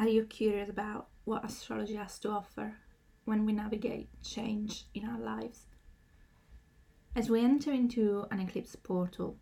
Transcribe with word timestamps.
Are 0.00 0.08
you 0.08 0.24
curious 0.24 0.70
about 0.70 1.08
what 1.24 1.44
astrology 1.44 1.96
has 1.96 2.18
to 2.20 2.30
offer 2.30 2.74
when 3.26 3.44
we 3.44 3.52
navigate 3.52 4.08
change 4.22 4.86
in 4.94 5.04
our 5.04 5.20
lives? 5.20 5.66
As 7.14 7.28
we 7.28 7.44
enter 7.44 7.70
into 7.70 8.24
an 8.30 8.40
eclipse 8.40 8.74
portal 8.76 9.36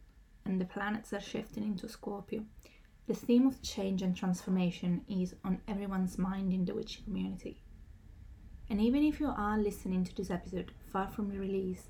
and 0.44 0.60
the 0.60 0.64
planets 0.64 1.12
are 1.12 1.20
shifting 1.20 1.62
into 1.62 1.88
Scorpio, 1.88 2.44
the 3.06 3.14
theme 3.14 3.46
of 3.46 3.62
change 3.62 4.02
and 4.02 4.16
transformation 4.16 5.04
is 5.08 5.32
on 5.44 5.60
everyone's 5.68 6.18
mind 6.18 6.52
in 6.52 6.64
the 6.64 6.74
witchy 6.74 7.02
community. 7.04 7.62
And 8.68 8.80
even 8.80 9.04
if 9.04 9.20
you 9.20 9.28
are 9.28 9.58
listening 9.58 10.02
to 10.06 10.14
this 10.16 10.28
episode 10.28 10.72
far 10.92 11.06
from 11.06 11.28
the 11.30 11.38
release, 11.38 11.84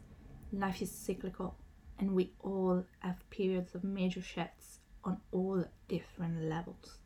life 0.52 0.82
is 0.82 0.92
cyclical 0.92 1.56
and 1.98 2.14
we 2.14 2.34
all 2.40 2.84
have 2.98 3.30
periods 3.30 3.74
of 3.74 3.82
major 3.82 4.20
shifts 4.20 4.80
on 5.04 5.22
all 5.32 5.64
different 5.88 6.42
levels. 6.42 6.98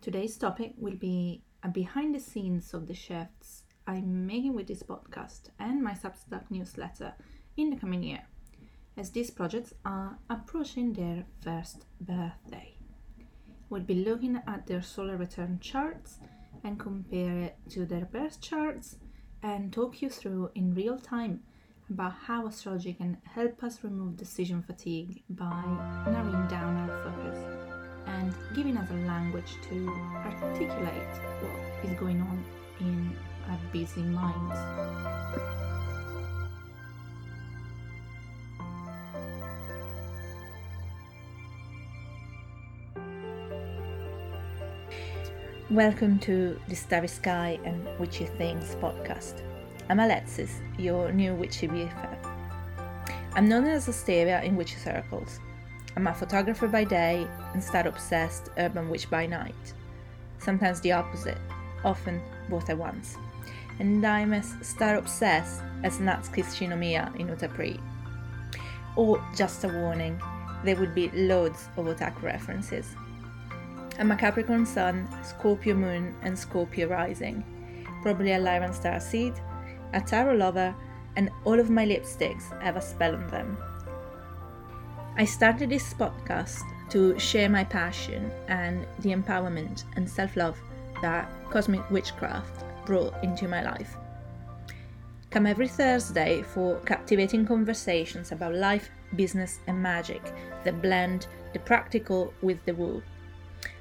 Today's 0.00 0.38
topic 0.38 0.72
will 0.78 0.96
be 0.96 1.42
a 1.62 1.68
behind 1.68 2.14
the 2.14 2.20
scenes 2.20 2.72
of 2.72 2.86
the 2.86 2.94
shifts 2.94 3.64
I'm 3.86 4.26
making 4.26 4.54
with 4.54 4.66
this 4.66 4.82
podcast 4.82 5.50
and 5.58 5.82
my 5.82 5.92
Substack 5.92 6.50
newsletter 6.50 7.12
in 7.58 7.68
the 7.68 7.76
coming 7.76 8.02
year, 8.02 8.22
as 8.96 9.10
these 9.10 9.30
projects 9.30 9.74
are 9.84 10.16
approaching 10.30 10.94
their 10.94 11.26
first 11.42 11.84
birthday. 12.00 12.78
We'll 13.68 13.82
be 13.82 14.02
looking 14.02 14.40
at 14.46 14.66
their 14.66 14.80
solar 14.80 15.18
return 15.18 15.58
charts 15.60 16.18
and 16.64 16.80
compare 16.80 17.38
it 17.38 17.56
to 17.68 17.84
their 17.84 18.06
birth 18.06 18.40
charts 18.40 18.96
and 19.42 19.70
talk 19.70 20.00
you 20.00 20.08
through 20.08 20.50
in 20.54 20.74
real 20.74 20.98
time 20.98 21.40
about 21.90 22.14
how 22.24 22.46
astrology 22.46 22.94
can 22.94 23.18
help 23.34 23.62
us 23.62 23.84
remove 23.84 24.16
decision 24.16 24.62
fatigue 24.62 25.22
by 25.28 25.62
narrowing 26.06 26.48
down 26.48 26.74
our 26.78 27.02
focus 27.04 27.49
and 28.20 28.34
giving 28.54 28.76
us 28.76 28.88
a 28.90 29.06
language 29.06 29.54
to 29.66 29.88
articulate 30.26 31.12
what 31.40 31.90
is 31.90 31.98
going 31.98 32.20
on 32.20 32.44
in 32.80 33.16
our 33.48 33.58
busy 33.72 34.02
minds. 34.02 34.58
Welcome 45.70 46.18
to 46.20 46.60
the 46.68 46.76
Starry 46.76 47.08
Sky 47.08 47.58
and 47.64 47.88
Witchy 47.98 48.26
Things 48.26 48.76
podcast. 48.82 49.40
I'm 49.88 49.98
Alexis, 49.98 50.60
your 50.78 51.10
new 51.10 51.34
witchy 51.34 51.68
BFF. 51.68 52.18
I'm 53.32 53.48
known 53.48 53.64
as 53.64 53.88
Asteria 53.88 54.42
in 54.42 54.56
witchy 54.56 54.76
circles. 54.76 55.40
I'm 56.00 56.06
a 56.06 56.14
photographer 56.14 56.66
by 56.66 56.84
day 56.84 57.26
and 57.52 57.62
star 57.62 57.86
obsessed 57.86 58.48
urban 58.56 58.88
witch 58.88 59.10
by 59.10 59.26
night. 59.26 59.74
Sometimes 60.38 60.80
the 60.80 60.92
opposite, 60.92 61.36
often 61.84 62.22
both 62.48 62.70
at 62.70 62.78
once. 62.78 63.18
And 63.78 64.02
I'm 64.06 64.32
as 64.32 64.54
star 64.62 64.94
obsessed 64.96 65.60
as 65.84 65.98
Natsuki 65.98 66.42
Shinomiya 66.42 67.14
in 67.20 67.28
Utapri. 67.28 67.78
Or 68.96 69.22
just 69.36 69.62
a 69.64 69.68
warning, 69.68 70.18
there 70.64 70.76
would 70.76 70.94
be 70.94 71.10
loads 71.10 71.68
of 71.76 71.84
otaku 71.84 72.22
references. 72.22 72.96
I'm 73.98 74.10
a 74.10 74.16
Capricorn 74.16 74.64
Sun, 74.64 75.06
Scorpio 75.22 75.74
Moon, 75.74 76.16
and 76.22 76.38
Scorpio 76.38 76.88
Rising. 76.88 77.44
Probably 78.00 78.32
a 78.32 78.38
Lyran 78.38 78.72
Star 78.72 79.00
Seed, 79.00 79.34
a 79.92 80.00
Tarot 80.00 80.36
Lover, 80.36 80.74
and 81.16 81.28
all 81.44 81.60
of 81.60 81.68
my 81.68 81.84
lipsticks 81.84 82.58
have 82.62 82.76
a 82.76 82.80
spell 82.80 83.14
on 83.14 83.28
them. 83.28 83.58
I 85.16 85.24
started 85.24 85.70
this 85.70 85.92
podcast 85.92 86.62
to 86.90 87.18
share 87.18 87.48
my 87.48 87.64
passion 87.64 88.30
and 88.48 88.86
the 89.00 89.10
empowerment 89.10 89.84
and 89.96 90.08
self 90.08 90.36
love 90.36 90.58
that 91.02 91.30
cosmic 91.50 91.88
witchcraft 91.90 92.64
brought 92.86 93.12
into 93.22 93.48
my 93.48 93.62
life. 93.62 93.96
Come 95.30 95.46
every 95.46 95.68
Thursday 95.68 96.42
for 96.42 96.80
captivating 96.80 97.46
conversations 97.46 98.32
about 98.32 98.54
life, 98.54 98.90
business, 99.16 99.60
and 99.66 99.80
magic 99.82 100.22
that 100.64 100.82
blend 100.82 101.26
the 101.52 101.58
practical 101.58 102.32
with 102.42 102.64
the 102.64 102.74
woo. 102.74 103.02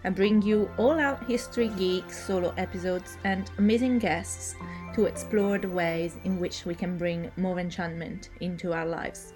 I 0.03 0.09
bring 0.09 0.41
you 0.41 0.69
all 0.77 0.99
out 0.99 1.25
history 1.25 1.69
geek 1.69 2.11
solo 2.11 2.53
episodes 2.57 3.17
and 3.23 3.49
amazing 3.57 3.99
guests 3.99 4.55
to 4.95 5.05
explore 5.05 5.57
the 5.57 5.69
ways 5.69 6.17
in 6.23 6.39
which 6.39 6.65
we 6.65 6.75
can 6.75 6.97
bring 6.97 7.31
more 7.37 7.59
enchantment 7.59 8.29
into 8.41 8.73
our 8.73 8.85
lives. 8.85 9.33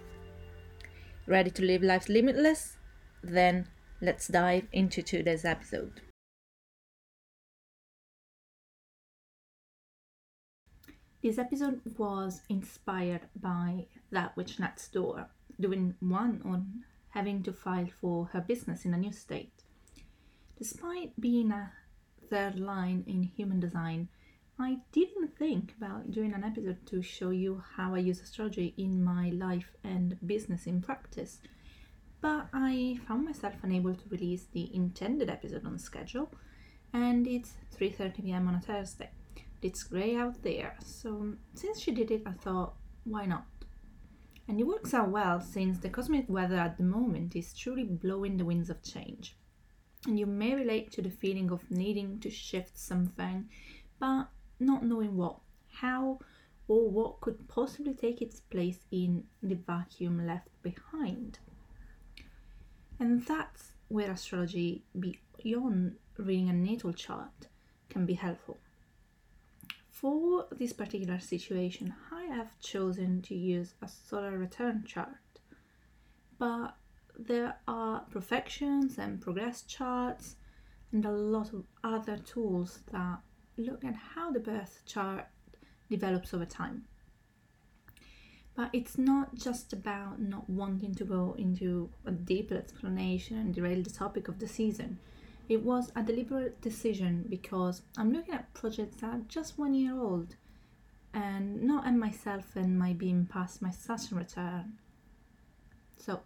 Ready 1.25 1.51
to 1.51 1.63
live 1.63 1.81
life 1.81 2.09
limitless? 2.09 2.75
Then 3.23 3.69
let's 4.01 4.27
dive 4.27 4.67
into 4.73 5.01
today's 5.01 5.45
episode. 5.45 6.01
This 11.23 11.37
episode 11.37 11.79
was 11.97 12.41
inspired 12.49 13.21
by 13.41 13.85
that 14.11 14.35
witch 14.35 14.59
next 14.59 14.91
door 14.91 15.29
doing 15.57 15.95
one 16.01 16.41
on 16.43 16.83
having 17.11 17.41
to 17.43 17.53
file 17.53 17.87
for 18.01 18.25
her 18.33 18.41
business 18.41 18.83
in 18.83 18.93
a 18.93 18.97
new 18.97 19.13
state. 19.13 19.63
Despite 20.57 21.17
being 21.21 21.51
a 21.51 21.71
third 22.29 22.59
line 22.59 23.05
in 23.07 23.23
human 23.23 23.61
design, 23.61 24.09
I 24.59 24.77
didn't 24.91 25.37
think 25.37 25.73
about 25.77 26.11
doing 26.11 26.33
an 26.33 26.43
episode 26.43 26.85
to 26.87 27.01
show 27.01 27.31
you 27.31 27.63
how 27.75 27.95
I 27.95 27.99
use 27.99 28.21
astrology 28.21 28.73
in 28.77 29.03
my 29.03 29.29
life 29.31 29.75
and 29.83 30.17
business 30.25 30.67
in 30.67 30.81
practice, 30.81 31.39
but 32.21 32.47
I 32.53 32.99
found 33.07 33.25
myself 33.25 33.55
unable 33.63 33.95
to 33.95 34.09
release 34.09 34.45
the 34.51 34.73
intended 34.75 35.29
episode 35.29 35.65
on 35.65 35.77
schedule, 35.79 36.31
and 36.93 37.27
it's 37.27 37.53
3:30 37.75 38.23
p.m. 38.23 38.47
on 38.47 38.55
a 38.55 38.61
Thursday. 38.61 39.09
It's 39.61 39.83
grey 39.83 40.15
out 40.15 40.41
there, 40.43 40.75
so 40.83 41.35
since 41.55 41.79
she 41.79 41.91
did 41.91 42.11
it, 42.11 42.23
I 42.25 42.33
thought, 42.33 42.75
why 43.05 43.25
not? 43.25 43.45
And 44.47 44.59
it 44.59 44.67
works 44.67 44.93
out 44.93 45.09
well 45.09 45.41
since 45.41 45.79
the 45.79 45.89
cosmic 45.89 46.29
weather 46.29 46.57
at 46.57 46.77
the 46.77 46.83
moment 46.83 47.35
is 47.35 47.53
truly 47.53 47.83
blowing 47.85 48.37
the 48.37 48.45
winds 48.45 48.69
of 48.69 48.83
change 48.83 49.35
and 50.05 50.19
you 50.19 50.25
may 50.25 50.53
relate 50.53 50.91
to 50.91 51.01
the 51.01 51.09
feeling 51.09 51.49
of 51.51 51.69
needing 51.71 52.19
to 52.19 52.29
shift 52.29 52.77
something 52.77 53.49
but 53.99 54.27
not 54.65 54.83
knowing 54.83 55.15
what, 55.17 55.37
how, 55.71 56.19
or 56.67 56.89
what 56.89 57.21
could 57.21 57.47
possibly 57.47 57.93
take 57.93 58.21
its 58.21 58.39
place 58.39 58.79
in 58.91 59.23
the 59.41 59.55
vacuum 59.55 60.25
left 60.25 60.49
behind. 60.61 61.39
And 62.99 63.25
that's 63.25 63.73
where 63.89 64.11
astrology, 64.11 64.83
beyond 65.43 65.95
reading 66.17 66.49
a 66.49 66.53
natal 66.53 66.93
chart, 66.93 67.47
can 67.89 68.05
be 68.05 68.13
helpful. 68.13 68.57
For 69.89 70.47
this 70.51 70.73
particular 70.73 71.19
situation, 71.19 71.93
I 72.11 72.23
have 72.25 72.59
chosen 72.59 73.21
to 73.23 73.35
use 73.35 73.75
a 73.81 73.87
solar 73.87 74.37
return 74.37 74.83
chart, 74.85 75.39
but 76.37 76.75
there 77.17 77.57
are 77.67 78.01
profections 78.09 78.97
and 78.97 79.21
progress 79.21 79.61
charts 79.61 80.35
and 80.91 81.05
a 81.05 81.11
lot 81.11 81.53
of 81.53 81.65
other 81.83 82.17
tools 82.17 82.79
that 82.91 83.19
look 83.57 83.83
at 83.83 83.95
how 83.95 84.31
the 84.31 84.39
birth 84.39 84.81
chart 84.85 85.27
develops 85.89 86.33
over 86.33 86.45
time. 86.45 86.85
But 88.55 88.69
it's 88.71 88.97
not 88.97 89.35
just 89.35 89.73
about 89.73 90.19
not 90.19 90.49
wanting 90.49 90.93
to 90.95 91.05
go 91.05 91.35
into 91.37 91.89
a 92.05 92.11
deeper 92.11 92.55
explanation 92.55 93.37
and 93.37 93.53
derail 93.53 93.81
the 93.81 93.89
topic 93.89 94.27
of 94.27 94.39
the 94.39 94.47
season. 94.47 94.99
It 95.49 95.63
was 95.63 95.91
a 95.95 96.03
deliberate 96.03 96.61
decision 96.61 97.25
because 97.29 97.81
I'm 97.97 98.13
looking 98.13 98.35
at 98.35 98.53
projects 98.53 99.01
that 99.01 99.07
are 99.07 99.21
just 99.27 99.57
one 99.57 99.73
year 99.73 99.99
old 99.99 100.35
and 101.13 101.63
not 101.63 101.85
at 101.85 101.95
myself 101.95 102.55
and 102.55 102.77
my 102.77 102.93
being 102.93 103.25
past 103.25 103.61
my 103.61 103.71
Saturn 103.71 104.19
return. 104.19 104.73
So 105.97 106.21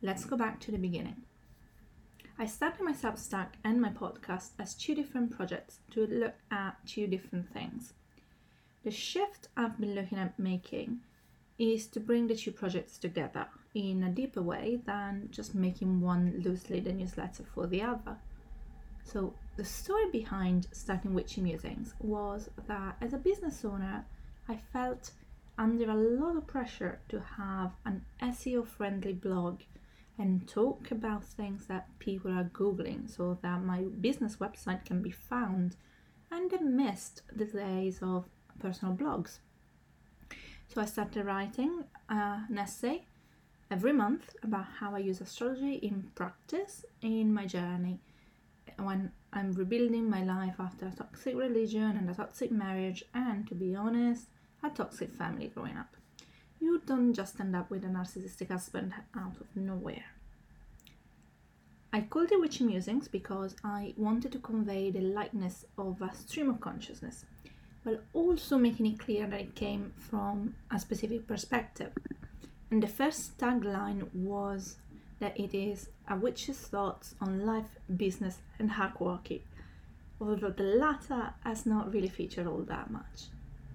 Let's 0.00 0.24
go 0.24 0.36
back 0.36 0.60
to 0.60 0.70
the 0.70 0.78
beginning. 0.78 1.24
I 2.40 2.46
started 2.46 2.84
my 2.84 2.92
Substack 2.92 3.54
and 3.64 3.80
my 3.80 3.88
podcast 3.88 4.50
as 4.60 4.72
two 4.72 4.94
different 4.94 5.36
projects 5.36 5.80
to 5.90 6.06
look 6.06 6.36
at 6.52 6.76
two 6.86 7.08
different 7.08 7.52
things. 7.52 7.94
The 8.84 8.92
shift 8.92 9.48
I've 9.56 9.80
been 9.80 9.96
looking 9.96 10.18
at 10.18 10.38
making 10.38 11.00
is 11.58 11.88
to 11.88 11.98
bring 11.98 12.28
the 12.28 12.36
two 12.36 12.52
projects 12.52 12.96
together 12.96 13.48
in 13.74 14.04
a 14.04 14.10
deeper 14.10 14.40
way 14.40 14.78
than 14.86 15.26
just 15.32 15.56
making 15.56 16.00
one 16.00 16.40
loosely 16.44 16.78
the 16.78 16.92
newsletter 16.92 17.42
for 17.42 17.66
the 17.66 17.82
other. 17.82 18.16
So, 19.02 19.34
the 19.56 19.64
story 19.64 20.08
behind 20.12 20.68
starting 20.70 21.14
Witchy 21.14 21.40
Musings 21.40 21.94
was 21.98 22.50
that 22.68 22.98
as 23.00 23.14
a 23.14 23.18
business 23.18 23.64
owner, 23.64 24.06
I 24.48 24.60
felt 24.72 25.10
under 25.58 25.90
a 25.90 25.96
lot 25.96 26.36
of 26.36 26.46
pressure 26.46 27.00
to 27.08 27.18
have 27.18 27.72
an 27.84 28.04
SEO 28.22 28.64
friendly 28.64 29.12
blog 29.12 29.62
and 30.18 30.48
talk 30.48 30.90
about 30.90 31.24
things 31.24 31.66
that 31.66 31.86
people 31.98 32.32
are 32.32 32.50
Googling 32.52 33.08
so 33.08 33.38
that 33.42 33.62
my 33.62 33.82
business 34.00 34.36
website 34.36 34.84
can 34.84 35.00
be 35.00 35.10
found 35.10 35.76
and 36.30 36.52
missed 36.60 37.22
the 37.34 37.44
days 37.44 38.00
of 38.02 38.28
personal 38.58 38.94
blogs. 38.94 39.38
So 40.68 40.82
I 40.82 40.84
started 40.84 41.24
writing 41.24 41.84
uh, 42.10 42.40
an 42.48 42.58
essay 42.58 43.06
every 43.70 43.92
month 43.92 44.34
about 44.42 44.66
how 44.80 44.94
I 44.94 44.98
use 44.98 45.20
astrology 45.20 45.74
in 45.74 46.10
practice 46.14 46.84
in 47.00 47.32
my 47.32 47.46
journey 47.46 48.00
when 48.76 49.12
I'm 49.32 49.52
rebuilding 49.52 50.08
my 50.08 50.22
life 50.22 50.56
after 50.58 50.86
a 50.86 50.90
toxic 50.90 51.36
religion 51.36 51.96
and 51.96 52.08
a 52.10 52.14
toxic 52.14 52.50
marriage, 52.50 53.04
and 53.14 53.46
to 53.48 53.54
be 53.54 53.74
honest, 53.74 54.28
a 54.62 54.70
toxic 54.70 55.12
family 55.12 55.48
growing 55.48 55.76
up. 55.76 55.96
You 56.60 56.82
don't 56.84 57.14
just 57.14 57.38
end 57.40 57.54
up 57.54 57.70
with 57.70 57.84
a 57.84 57.88
narcissistic 57.88 58.50
husband 58.50 58.92
out 59.16 59.36
of 59.40 59.46
nowhere. 59.54 60.04
I 61.92 62.02
called 62.02 62.32
it 62.32 62.40
Witchy 62.40 62.64
Musings 62.64 63.08
because 63.08 63.56
I 63.64 63.94
wanted 63.96 64.32
to 64.32 64.38
convey 64.38 64.90
the 64.90 65.00
lightness 65.00 65.64
of 65.78 66.02
a 66.02 66.14
stream 66.14 66.50
of 66.50 66.60
consciousness, 66.60 67.24
while 67.82 67.98
also 68.12 68.58
making 68.58 68.86
it 68.86 68.98
clear 68.98 69.26
that 69.26 69.40
it 69.40 69.54
came 69.54 69.92
from 69.96 70.54
a 70.70 70.78
specific 70.78 71.26
perspective. 71.26 71.92
And 72.70 72.82
the 72.82 72.88
first 72.88 73.38
tagline 73.38 74.12
was 74.12 74.76
that 75.20 75.38
it 75.38 75.54
is 75.54 75.88
a 76.08 76.16
witch's 76.16 76.58
thoughts 76.58 77.14
on 77.20 77.46
life, 77.46 77.78
business, 77.96 78.38
and 78.58 78.72
hierarchy, 78.72 79.44
although 80.20 80.50
the 80.50 80.62
latter 80.62 81.32
has 81.44 81.64
not 81.64 81.92
really 81.92 82.08
featured 82.08 82.46
all 82.46 82.62
that 82.68 82.90
much. 82.90 83.28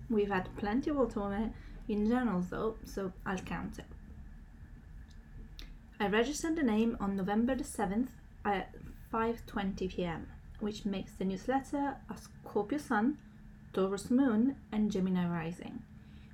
We've 0.09 0.30
had 0.30 0.56
plenty 0.57 0.91
of 0.91 0.97
Otome 0.97 1.53
in 1.88 2.07
journals 2.09 2.50
though, 2.50 2.75
so 2.85 3.12
I'll 3.25 3.38
count 3.38 3.80
it. 3.80 3.85
I 6.00 6.07
registered 6.07 6.56
the 6.56 6.63
name 6.63 6.97
on 7.00 7.15
November 7.15 7.56
the 7.56 7.63
7th 7.63 8.09
at 8.44 8.74
5:20 9.12 9.89
p.m., 9.89 10.27
which 10.59 10.85
makes 10.85 11.13
the 11.13 11.25
newsletter 11.25 11.97
a 12.09 12.18
Scorpio 12.18 12.77
Sun, 12.77 13.18
Taurus 13.74 14.09
Moon, 14.09 14.56
and 14.71 14.91
Gemini 14.91 15.27
Rising, 15.27 15.83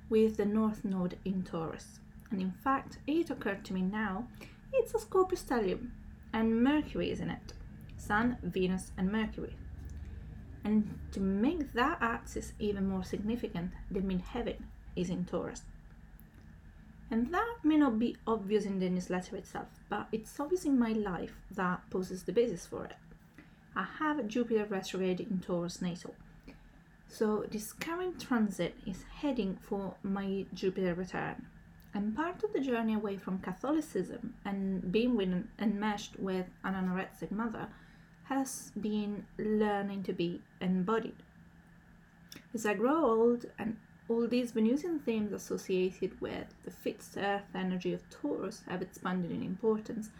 with 0.08 0.36
the 0.36 0.44
North 0.44 0.84
Node 0.84 1.18
in 1.24 1.42
Taurus. 1.42 2.00
And 2.30 2.40
in 2.40 2.52
fact, 2.52 2.98
it 3.06 3.30
occurred 3.30 3.64
to 3.66 3.74
me 3.74 3.82
now, 3.82 4.28
it's 4.72 4.94
a 4.94 4.98
Scorpio 4.98 5.38
stellium, 5.38 5.90
and 6.32 6.62
Mercury 6.62 7.10
is 7.10 7.20
in 7.20 7.30
it. 7.30 7.52
Sun, 7.96 8.38
Venus, 8.42 8.92
and 8.96 9.10
Mercury. 9.12 9.56
And 10.64 10.98
to 11.12 11.20
make 11.20 11.72
that 11.74 11.98
axis 12.00 12.52
even 12.58 12.88
more 12.88 13.04
significant, 13.04 13.72
the 13.90 14.00
midheaven 14.00 14.62
is 14.96 15.10
in 15.10 15.24
Taurus. 15.24 15.62
And 17.10 17.32
that 17.34 17.56
may 17.64 17.76
not 17.76 17.98
be 17.98 18.16
obvious 18.26 18.64
in 18.64 18.78
the 18.78 18.88
newsletter 18.88 19.36
itself, 19.36 19.66
but 19.88 20.06
it's 20.12 20.38
obvious 20.38 20.64
in 20.64 20.78
my 20.78 20.92
life 20.92 21.34
that 21.50 21.82
poses 21.90 22.22
the 22.22 22.32
basis 22.32 22.66
for 22.66 22.84
it. 22.84 22.94
I 23.74 23.86
have 23.98 24.26
Jupiter 24.28 24.64
retrograde 24.64 25.20
in 25.20 25.40
Taurus 25.40 25.82
natal. 25.82 26.14
So 27.08 27.44
this 27.50 27.72
current 27.72 28.20
transit 28.20 28.76
is 28.86 29.04
heading 29.12 29.58
for 29.60 29.94
my 30.02 30.46
Jupiter 30.54 30.94
return. 30.94 31.46
And 31.92 32.14
part 32.14 32.44
of 32.44 32.52
the 32.52 32.60
journey 32.60 32.94
away 32.94 33.16
from 33.16 33.40
Catholicism 33.40 34.34
and 34.44 34.92
being 34.92 35.16
with 35.16 35.28
an, 35.28 35.48
enmeshed 35.58 36.20
with 36.20 36.46
an 36.62 36.74
anorexic 36.74 37.32
mother 37.32 37.68
has 38.24 38.70
been 38.80 39.26
learning 39.38 40.04
to 40.04 40.12
be 40.12 40.40
embodied. 40.60 41.16
As 42.54 42.64
I 42.64 42.74
grow 42.74 43.04
old 43.04 43.46
and 43.58 43.76
all 44.10 44.26
these 44.26 44.50
Venusian 44.50 44.98
themes 44.98 45.32
associated 45.32 46.20
with 46.20 46.46
the 46.64 46.70
fixed 46.72 47.16
earth 47.16 47.44
energy 47.54 47.92
of 47.92 48.10
Taurus 48.10 48.62
have 48.68 48.82
expanded 48.82 49.30
in 49.30 49.40
importance. 49.40 50.10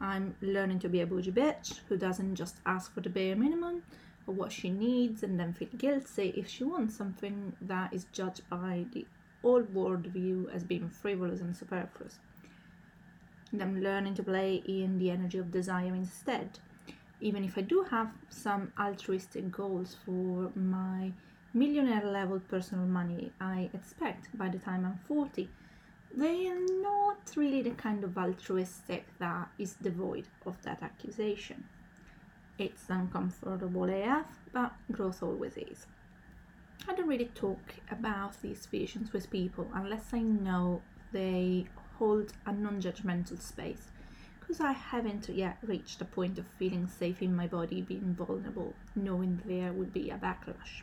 I'm 0.00 0.34
learning 0.40 0.80
to 0.80 0.88
be 0.88 1.00
a 1.00 1.06
bougie 1.06 1.30
bitch 1.30 1.78
who 1.88 1.96
doesn't 1.96 2.34
just 2.34 2.56
ask 2.66 2.92
for 2.92 3.02
the 3.02 3.08
bare 3.08 3.36
minimum 3.36 3.84
or 4.26 4.34
what 4.34 4.50
she 4.50 4.68
needs 4.68 5.22
and 5.22 5.38
then 5.38 5.52
feel 5.52 5.68
guilty 5.78 6.34
if 6.36 6.48
she 6.48 6.64
wants 6.64 6.96
something 6.96 7.52
that 7.60 7.94
is 7.94 8.06
judged 8.12 8.42
by 8.50 8.86
the 8.92 9.06
old 9.44 9.72
world 9.72 10.06
view 10.06 10.50
as 10.52 10.64
being 10.64 10.88
frivolous 10.88 11.40
and 11.40 11.56
superfluous. 11.56 12.18
And 13.52 13.62
I'm 13.62 13.80
learning 13.80 14.14
to 14.14 14.24
play 14.24 14.60
in 14.66 14.98
the 14.98 15.12
energy 15.12 15.38
of 15.38 15.52
desire 15.52 15.94
instead, 15.94 16.58
even 17.20 17.44
if 17.44 17.56
I 17.56 17.60
do 17.60 17.86
have 17.92 18.10
some 18.28 18.72
altruistic 18.76 19.52
goals 19.52 19.96
for 20.04 20.50
my 20.56 21.12
millionaire 21.52 22.06
level 22.06 22.38
personal 22.38 22.86
money 22.86 23.32
I 23.40 23.70
expect 23.74 24.36
by 24.38 24.48
the 24.48 24.58
time 24.58 24.84
I'm 24.84 25.00
40, 25.08 25.48
they 26.16 26.48
are 26.48 26.82
not 26.82 27.18
really 27.36 27.62
the 27.62 27.70
kind 27.70 28.04
of 28.04 28.16
altruistic 28.16 29.06
that 29.18 29.48
is 29.58 29.74
devoid 29.74 30.26
of 30.46 30.60
that 30.62 30.82
accusation. 30.82 31.64
It's 32.58 32.88
uncomfortable 32.88 33.84
AF, 33.84 34.26
but 34.52 34.72
growth 34.92 35.22
always 35.22 35.56
is. 35.56 35.86
I 36.88 36.94
don't 36.94 37.08
really 37.08 37.30
talk 37.34 37.74
about 37.90 38.40
these 38.42 38.66
visions 38.66 39.12
with 39.12 39.30
people 39.30 39.66
unless 39.74 40.12
I 40.12 40.20
know 40.20 40.82
they 41.12 41.66
hold 41.98 42.32
a 42.46 42.52
non 42.52 42.80
judgmental 42.80 43.40
space, 43.40 43.90
because 44.38 44.60
I 44.60 44.72
haven't 44.72 45.28
yet 45.28 45.58
reached 45.62 46.00
a 46.00 46.04
point 46.04 46.38
of 46.38 46.46
feeling 46.58 46.86
safe 46.86 47.22
in 47.22 47.34
my 47.34 47.46
body 47.46 47.82
being 47.82 48.14
vulnerable, 48.14 48.74
knowing 48.94 49.42
there 49.44 49.72
would 49.72 49.92
be 49.92 50.10
a 50.10 50.16
backlash. 50.16 50.82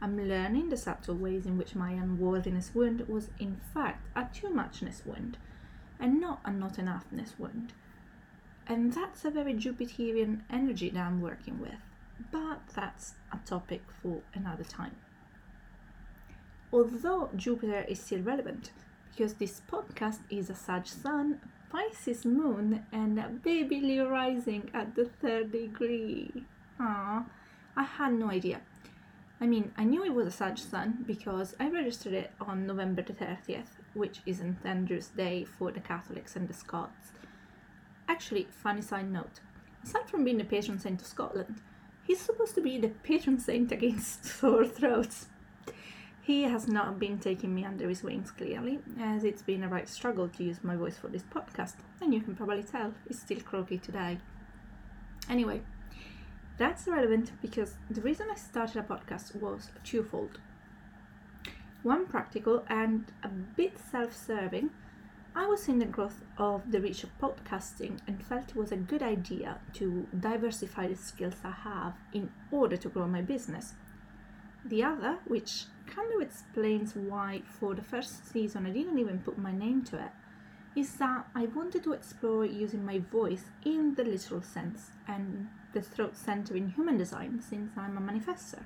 I'm 0.00 0.16
learning 0.28 0.68
the 0.68 0.76
subtle 0.76 1.16
ways 1.16 1.44
in 1.44 1.58
which 1.58 1.74
my 1.74 1.90
unworthiness 1.90 2.70
wound 2.74 3.06
was 3.08 3.30
in 3.38 3.60
fact 3.74 4.06
a 4.14 4.28
too 4.32 4.50
muchness 4.50 5.02
wound 5.04 5.38
and 5.98 6.20
not 6.20 6.40
a 6.44 6.52
not 6.52 6.74
enoughness 6.74 7.38
wound. 7.38 7.72
And 8.66 8.92
that's 8.92 9.24
a 9.24 9.30
very 9.30 9.54
Jupiterian 9.54 10.42
energy 10.50 10.90
that 10.90 11.00
I'm 11.00 11.20
working 11.20 11.58
with, 11.58 11.80
but 12.30 12.60
that's 12.74 13.14
a 13.32 13.38
topic 13.44 13.82
for 14.02 14.20
another 14.34 14.64
time. 14.64 14.94
Although 16.72 17.30
Jupiter 17.34 17.84
is 17.88 17.98
still 18.00 18.20
relevant, 18.20 18.72
because 19.10 19.34
this 19.34 19.62
podcast 19.72 20.18
is 20.30 20.50
a 20.50 20.54
Sag 20.54 20.86
Sun, 20.86 21.40
Pisces 21.70 22.24
Moon, 22.24 22.84
and 22.92 23.18
a 23.18 23.28
baby 23.28 23.80
Leo 23.80 24.08
rising 24.08 24.70
at 24.74 24.94
the 24.94 25.06
third 25.06 25.50
degree. 25.50 26.44
Ah, 26.78 27.24
I 27.74 27.82
had 27.84 28.12
no 28.12 28.30
idea. 28.30 28.60
I 29.40 29.46
mean, 29.46 29.72
I 29.76 29.84
knew 29.84 30.04
it 30.04 30.14
was 30.14 30.26
a 30.26 30.30
Sag 30.32 30.58
Sun 30.58 31.04
because 31.06 31.54
I 31.60 31.70
registered 31.70 32.12
it 32.12 32.32
on 32.40 32.66
November 32.66 33.02
the 33.02 33.12
30th, 33.12 33.78
which 33.94 34.20
is 34.26 34.38
St 34.38 34.56
Andrew's 34.64 35.08
Day 35.08 35.44
for 35.44 35.70
the 35.70 35.80
Catholics 35.80 36.34
and 36.34 36.48
the 36.48 36.54
Scots. 36.54 37.12
Actually, 38.08 38.48
funny 38.50 38.82
side 38.82 39.10
note 39.10 39.40
aside 39.84 40.08
from 40.08 40.24
being 40.24 40.38
the 40.38 40.44
patron 40.44 40.78
saint 40.78 41.00
of 41.00 41.06
Scotland, 41.06 41.60
he's 42.06 42.20
supposed 42.20 42.54
to 42.54 42.60
be 42.60 42.78
the 42.78 42.88
patron 42.88 43.38
saint 43.38 43.72
against 43.72 44.24
sore 44.38 44.66
throats. 44.66 45.26
He 46.20 46.42
has 46.42 46.68
not 46.68 46.98
been 46.98 47.18
taking 47.18 47.54
me 47.54 47.64
under 47.64 47.88
his 47.88 48.02
wings, 48.02 48.30
clearly, 48.30 48.80
as 49.00 49.24
it's 49.24 49.40
been 49.40 49.62
a 49.62 49.68
right 49.68 49.88
struggle 49.88 50.28
to 50.28 50.44
use 50.44 50.58
my 50.62 50.76
voice 50.76 50.98
for 50.98 51.08
this 51.08 51.22
podcast, 51.22 51.76
and 52.02 52.12
you 52.12 52.20
can 52.20 52.36
probably 52.36 52.62
tell 52.62 52.92
it's 53.06 53.20
still 53.20 53.40
croaky 53.40 53.78
today. 53.78 54.18
Anyway, 55.30 55.62
that's 56.58 56.88
relevant 56.88 57.30
because 57.40 57.74
the 57.88 58.00
reason 58.00 58.26
I 58.30 58.34
started 58.34 58.78
a 58.78 58.82
podcast 58.82 59.40
was 59.40 59.70
twofold. 59.84 60.40
One 61.84 62.06
practical 62.06 62.64
and 62.68 63.06
a 63.22 63.28
bit 63.28 63.78
self 63.78 64.14
serving. 64.14 64.70
I 65.36 65.46
was 65.46 65.68
in 65.68 65.78
the 65.78 65.84
growth 65.84 66.24
of 66.36 66.72
the 66.72 66.80
reach 66.80 67.04
of 67.04 67.16
podcasting 67.20 68.00
and 68.08 68.26
felt 68.26 68.50
it 68.50 68.56
was 68.56 68.72
a 68.72 68.76
good 68.76 69.02
idea 69.02 69.60
to 69.74 70.08
diversify 70.18 70.88
the 70.88 70.96
skills 70.96 71.36
I 71.44 71.52
have 71.52 71.94
in 72.12 72.30
order 72.50 72.76
to 72.76 72.88
grow 72.88 73.06
my 73.06 73.22
business. 73.22 73.74
The 74.64 74.82
other, 74.82 75.18
which 75.26 75.66
kind 75.86 76.12
of 76.12 76.20
explains 76.20 76.96
why 76.96 77.42
for 77.46 77.74
the 77.76 77.82
first 77.82 78.26
season 78.32 78.66
I 78.66 78.70
didn't 78.70 78.98
even 78.98 79.20
put 79.20 79.38
my 79.38 79.52
name 79.52 79.84
to 79.84 79.96
it, 79.98 80.10
is 80.78 80.94
that 80.94 81.26
I 81.34 81.46
wanted 81.46 81.82
to 81.82 81.92
explore 81.92 82.44
using 82.44 82.86
my 82.86 83.00
voice 83.00 83.46
in 83.64 83.96
the 83.96 84.04
literal 84.04 84.42
sense 84.42 84.90
and 85.08 85.48
the 85.72 85.82
throat 85.82 86.16
center 86.16 86.54
in 86.54 86.68
human 86.68 86.96
design 86.96 87.42
since 87.42 87.72
I'm 87.76 87.98
a 87.98 88.00
manifester. 88.00 88.62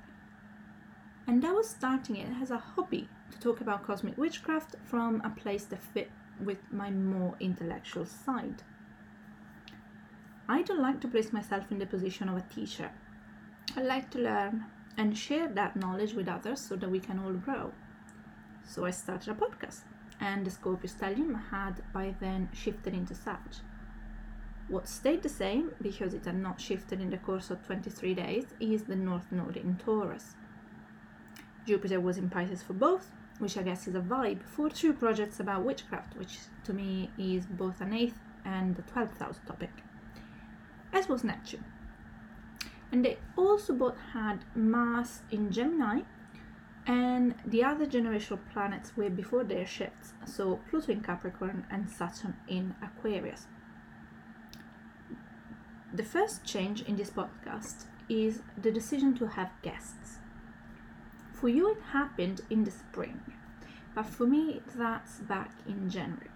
And 1.25 1.43
I 1.43 1.51
was 1.51 1.67
starting 1.67 2.17
it 2.17 2.29
as 2.39 2.51
a 2.51 2.57
hobby 2.57 3.09
to 3.31 3.39
talk 3.39 3.61
about 3.61 3.87
cosmic 3.87 4.15
witchcraft 4.15 4.75
from 4.83 5.21
a 5.21 5.31
place 5.31 5.65
that 5.65 5.81
fit 5.81 6.11
with 6.39 6.59
my 6.71 6.91
more 6.91 7.35
intellectual 7.39 8.05
side. 8.05 8.61
I 10.47 10.61
don't 10.61 10.81
like 10.81 11.01
to 11.01 11.07
place 11.07 11.33
myself 11.33 11.71
in 11.71 11.79
the 11.79 11.87
position 11.87 12.29
of 12.29 12.37
a 12.37 12.53
teacher. 12.53 12.91
I 13.75 13.81
like 13.81 14.11
to 14.11 14.19
learn 14.19 14.65
and 14.97 15.17
share 15.17 15.47
that 15.47 15.75
knowledge 15.75 16.13
with 16.13 16.27
others 16.27 16.59
so 16.59 16.75
that 16.75 16.91
we 16.91 16.99
can 16.99 17.17
all 17.17 17.33
grow. 17.33 17.71
So 18.67 18.85
I 18.85 18.91
started 18.91 19.29
a 19.29 19.33
podcast, 19.33 19.81
and 20.23 20.45
the 20.45 20.51
Scorpio 20.51 20.89
Stellium 20.89 21.49
had 21.51 21.83
by 21.91 22.15
then 22.21 22.49
shifted 22.53 22.93
into 22.93 23.13
Sag. 23.13 23.39
What 24.69 24.87
stayed 24.87 25.21
the 25.21 25.29
same, 25.29 25.71
because 25.81 26.13
it 26.13 26.23
had 26.23 26.37
not 26.37 26.61
shifted 26.61 27.01
in 27.01 27.09
the 27.09 27.17
course 27.17 27.51
of 27.51 27.65
23 27.65 28.13
days, 28.13 28.45
is 28.59 28.83
the 28.83 28.95
North 28.95 29.31
Node 29.31 29.57
in 29.57 29.75
Taurus. 29.75 30.35
Jupiter 31.67 31.99
was 31.99 32.17
in 32.17 32.29
Pisces 32.29 32.63
for 32.63 32.71
both, 32.73 33.11
which 33.39 33.57
I 33.57 33.63
guess 33.63 33.85
is 33.85 33.95
a 33.95 33.99
vibe 33.99 34.43
for 34.43 34.69
two 34.69 34.93
projects 34.93 35.41
about 35.41 35.65
witchcraft, 35.65 36.15
which 36.17 36.37
to 36.63 36.73
me 36.73 37.11
is 37.17 37.45
both 37.45 37.81
an 37.81 37.91
8th 37.91 38.21
and 38.45 38.77
the 38.77 38.81
12th 38.83 39.19
house 39.19 39.39
topic, 39.45 39.71
as 40.93 41.09
was 41.09 41.25
Neptune. 41.25 41.65
And 42.93 43.03
they 43.03 43.17
also 43.35 43.73
both 43.73 43.97
had 44.13 44.45
Mars 44.55 45.21
in 45.31 45.51
Gemini, 45.51 46.01
and 46.85 47.35
the 47.45 47.63
other 47.63 47.85
generational 47.85 48.39
planets 48.51 48.95
were 48.97 49.09
before 49.09 49.43
their 49.43 49.65
shifts, 49.65 50.13
so 50.25 50.59
Pluto 50.69 50.91
in 50.91 51.01
Capricorn 51.01 51.65
and 51.69 51.89
Saturn 51.89 52.35
in 52.47 52.75
Aquarius. 52.81 53.47
the 55.93 56.03
first 56.03 56.43
change 56.43 56.81
in 56.81 56.95
this 56.95 57.11
podcast 57.11 57.85
is 58.09 58.41
the 58.59 58.71
decision 58.71 59.13
to 59.13 59.27
have 59.27 59.51
guests. 59.61 60.17
For 61.31 61.49
you, 61.49 61.69
it 61.69 61.81
happened 61.91 62.41
in 62.49 62.63
the 62.63 62.71
spring, 62.71 63.21
but 63.93 64.07
for 64.07 64.25
me, 64.25 64.61
that's 64.75 65.19
back 65.19 65.51
in 65.67 65.89
January. 65.89 66.31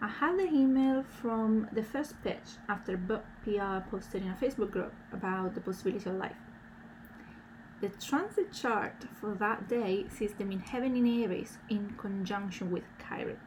I 0.00 0.08
had 0.08 0.38
the 0.38 0.46
email 0.46 1.02
from 1.02 1.68
the 1.72 1.82
first 1.82 2.14
pitch 2.22 2.56
after 2.68 2.96
Book 2.96 3.24
PR 3.44 3.80
posted 3.90 4.22
in 4.22 4.30
a 4.30 4.34
Facebook 4.34 4.70
group 4.70 4.94
about 5.12 5.54
the 5.54 5.60
possibility 5.60 6.08
of 6.08 6.16
life. 6.16 6.45
The 7.80 7.88
transit 7.90 8.52
chart 8.52 9.04
for 9.20 9.34
that 9.34 9.68
day 9.68 10.06
sees 10.08 10.32
the 10.32 10.44
midheaven 10.44 10.96
in 10.96 11.22
Aries 11.22 11.58
in 11.68 11.94
conjunction 11.98 12.70
with 12.70 12.84
Chiron. 12.98 13.38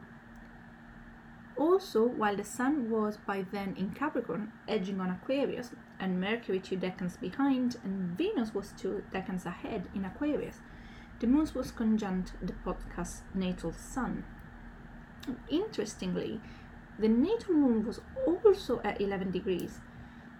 Also, 1.56 2.06
while 2.06 2.36
the 2.36 2.44
Sun 2.44 2.90
was 2.90 3.16
by 3.16 3.44
then 3.50 3.74
in 3.76 3.90
Capricorn, 3.90 4.52
edging 4.68 5.00
on 5.00 5.10
Aquarius, 5.10 5.72
and 5.98 6.20
Mercury 6.20 6.60
two 6.60 6.76
decans 6.76 7.20
behind, 7.20 7.76
and 7.82 8.16
Venus 8.16 8.54
was 8.54 8.72
two 8.78 9.02
decans 9.12 9.44
ahead 9.44 9.88
in 9.94 10.04
Aquarius, 10.04 10.60
the 11.18 11.26
Moon 11.26 11.46
was 11.54 11.72
conjunct 11.72 12.32
the 12.40 12.54
podcast 12.64 13.22
natal 13.34 13.72
Sun. 13.72 14.24
Interestingly, 15.50 16.40
the 16.98 17.08
natal 17.08 17.54
Moon 17.54 17.84
was 17.84 18.00
also 18.26 18.80
at 18.84 19.00
11 19.00 19.32
degrees, 19.32 19.80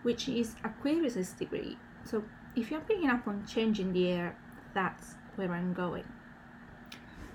which 0.03 0.29
is 0.29 0.55
Aquarius's 0.65 1.33
degree. 1.33 1.77
So, 2.05 2.25
if 2.57 2.71
you're 2.71 2.81
picking 2.81 3.09
up 3.09 3.27
on 3.27 3.47
change 3.47 3.81
in 3.81 3.93
the 3.93 4.09
air, 4.09 4.37
that's 4.75 5.15
where 5.37 5.53
I'm 5.53 5.73
going. 5.73 6.05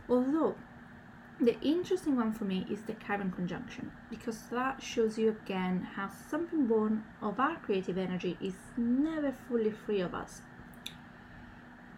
Although 0.09 0.55
the 1.39 1.59
interesting 1.61 2.15
one 2.15 2.31
for 2.31 2.45
me 2.45 2.65
is 2.69 2.83
the 2.83 2.93
Chiron 2.93 3.31
conjunction, 3.31 3.91
because 4.09 4.43
that 4.51 4.81
shows 4.81 5.17
you 5.17 5.29
again 5.29 5.87
how 5.95 6.09
something 6.29 6.67
born 6.67 7.03
of 7.21 7.39
our 7.39 7.57
creative 7.57 7.97
energy 7.97 8.37
is 8.41 8.55
never 8.77 9.31
fully 9.31 9.71
free 9.71 9.99
of 9.99 10.13
us. 10.13 10.41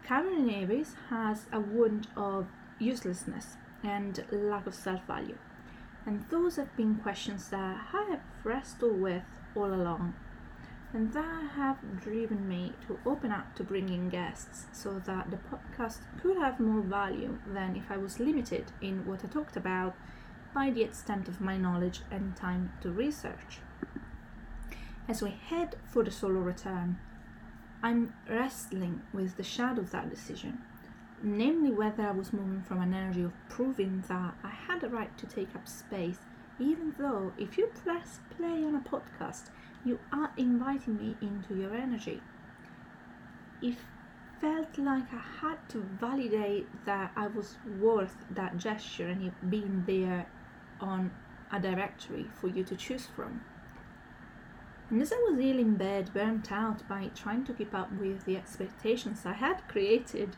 Chiron 0.06 0.48
in 0.48 0.50
Aries 0.50 0.96
has 1.10 1.46
a 1.52 1.60
wound 1.60 2.08
of 2.16 2.46
uselessness 2.78 3.56
and 3.82 4.24
lack 4.32 4.66
of 4.66 4.74
self 4.74 5.06
value, 5.06 5.38
and 6.06 6.24
those 6.30 6.56
have 6.56 6.74
been 6.76 6.96
questions 6.96 7.48
that 7.50 7.86
I 7.92 8.06
have 8.10 8.20
wrestled 8.42 9.00
with 9.00 9.24
all 9.54 9.72
along 9.72 10.14
and 10.92 11.12
that 11.12 11.50
have 11.54 12.00
driven 12.00 12.48
me 12.48 12.72
to 12.86 12.98
open 13.04 13.30
up 13.30 13.54
to 13.54 13.62
bringing 13.62 14.08
guests 14.08 14.66
so 14.72 14.98
that 15.00 15.30
the 15.30 15.36
podcast 15.36 15.98
could 16.20 16.36
have 16.38 16.58
more 16.58 16.80
value 16.80 17.38
than 17.46 17.76
if 17.76 17.90
I 17.90 17.98
was 17.98 18.18
limited 18.18 18.72
in 18.80 19.04
what 19.06 19.24
I 19.24 19.28
talked 19.28 19.56
about 19.56 19.94
by 20.54 20.70
the 20.70 20.82
extent 20.82 21.28
of 21.28 21.40
my 21.40 21.58
knowledge 21.58 22.00
and 22.10 22.34
time 22.34 22.72
to 22.80 22.90
research. 22.90 23.60
As 25.06 25.22
we 25.22 25.30
head 25.30 25.76
for 25.84 26.02
the 26.02 26.10
solar 26.10 26.40
return, 26.40 26.98
I'm 27.82 28.14
wrestling 28.28 29.02
with 29.12 29.36
the 29.36 29.42
shadow 29.42 29.82
of 29.82 29.90
that 29.90 30.10
decision, 30.10 30.58
namely 31.22 31.70
whether 31.70 32.02
I 32.02 32.12
was 32.12 32.32
moving 32.32 32.62
from 32.62 32.80
an 32.80 32.94
energy 32.94 33.22
of 33.22 33.32
proving 33.48 34.02
that 34.08 34.34
I 34.42 34.48
had 34.48 34.82
a 34.82 34.88
right 34.88 35.16
to 35.18 35.26
take 35.26 35.54
up 35.54 35.68
space, 35.68 36.18
even 36.58 36.94
though 36.98 37.32
if 37.38 37.56
you 37.56 37.68
press 37.68 38.20
play 38.36 38.64
on 38.64 38.74
a 38.74 38.80
podcast, 38.80 39.50
you 39.84 39.98
are 40.12 40.30
inviting 40.36 40.96
me 40.96 41.16
into 41.20 41.54
your 41.54 41.74
energy. 41.74 42.20
It 43.62 43.76
felt 44.40 44.78
like 44.78 45.12
I 45.12 45.22
had 45.40 45.68
to 45.70 45.84
validate 46.00 46.68
that 46.84 47.12
I 47.16 47.26
was 47.26 47.56
worth 47.80 48.16
that 48.30 48.56
gesture 48.56 49.08
and 49.08 49.26
it 49.26 49.50
being 49.50 49.84
there 49.86 50.26
on 50.80 51.10
a 51.52 51.58
directory 51.58 52.26
for 52.40 52.48
you 52.48 52.62
to 52.64 52.76
choose 52.76 53.06
from. 53.06 53.40
And 54.90 55.02
as 55.02 55.12
I 55.12 55.16
was 55.16 55.38
ill 55.38 55.58
in 55.58 55.76
bed, 55.76 56.14
burnt 56.14 56.50
out 56.50 56.88
by 56.88 57.10
trying 57.14 57.44
to 57.44 57.52
keep 57.52 57.74
up 57.74 57.92
with 57.92 58.24
the 58.24 58.36
expectations 58.36 59.26
I 59.26 59.34
had 59.34 59.66
created, 59.68 60.36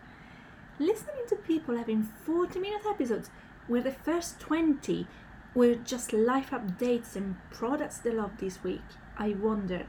listening 0.78 1.26
to 1.28 1.36
people 1.36 1.76
having 1.76 2.02
40 2.02 2.58
minute 2.58 2.82
episodes 2.88 3.30
where 3.68 3.82
the 3.82 3.92
first 3.92 4.40
20 4.40 5.06
were 5.54 5.74
just 5.74 6.12
life 6.12 6.50
updates 6.50 7.14
and 7.14 7.36
products 7.50 7.98
they 7.98 8.10
loved 8.10 8.40
this 8.40 8.62
week, 8.64 8.82
I 9.20 9.34
wondered, 9.34 9.88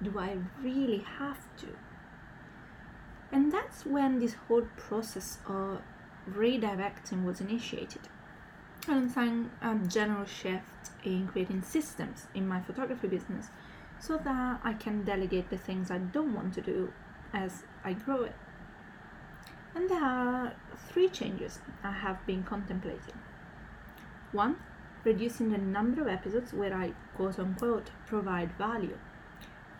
do 0.00 0.18
I 0.18 0.38
really 0.62 1.04
have 1.18 1.40
to? 1.58 1.66
And 3.32 3.52
that's 3.52 3.84
when 3.84 4.20
this 4.20 4.34
whole 4.46 4.68
process 4.76 5.38
of 5.48 5.82
redirecting 6.30 7.24
was 7.24 7.40
initiated. 7.40 8.02
Alongside 8.86 9.50
a 9.60 9.74
general 9.88 10.24
shift 10.24 10.90
in 11.04 11.26
creating 11.26 11.62
systems 11.62 12.28
in 12.34 12.46
my 12.46 12.60
photography 12.60 13.08
business 13.08 13.48
so 13.98 14.16
that 14.16 14.60
I 14.62 14.74
can 14.74 15.04
delegate 15.04 15.50
the 15.50 15.58
things 15.58 15.90
I 15.90 15.98
don't 15.98 16.32
want 16.32 16.54
to 16.54 16.60
do 16.60 16.92
as 17.34 17.64
I 17.84 17.94
grow 17.94 18.22
it. 18.22 18.36
And 19.74 19.90
there 19.90 20.04
are 20.04 20.54
three 20.88 21.08
changes 21.08 21.58
I 21.82 21.90
have 21.90 22.24
been 22.26 22.44
contemplating. 22.44 23.18
One, 24.30 24.56
reducing 25.04 25.50
the 25.50 25.58
number 25.58 26.02
of 26.02 26.08
episodes 26.08 26.52
where 26.52 26.74
I 26.74 26.92
quote 27.16 27.38
unquote 27.38 27.90
provide 28.06 28.52
value. 28.52 28.98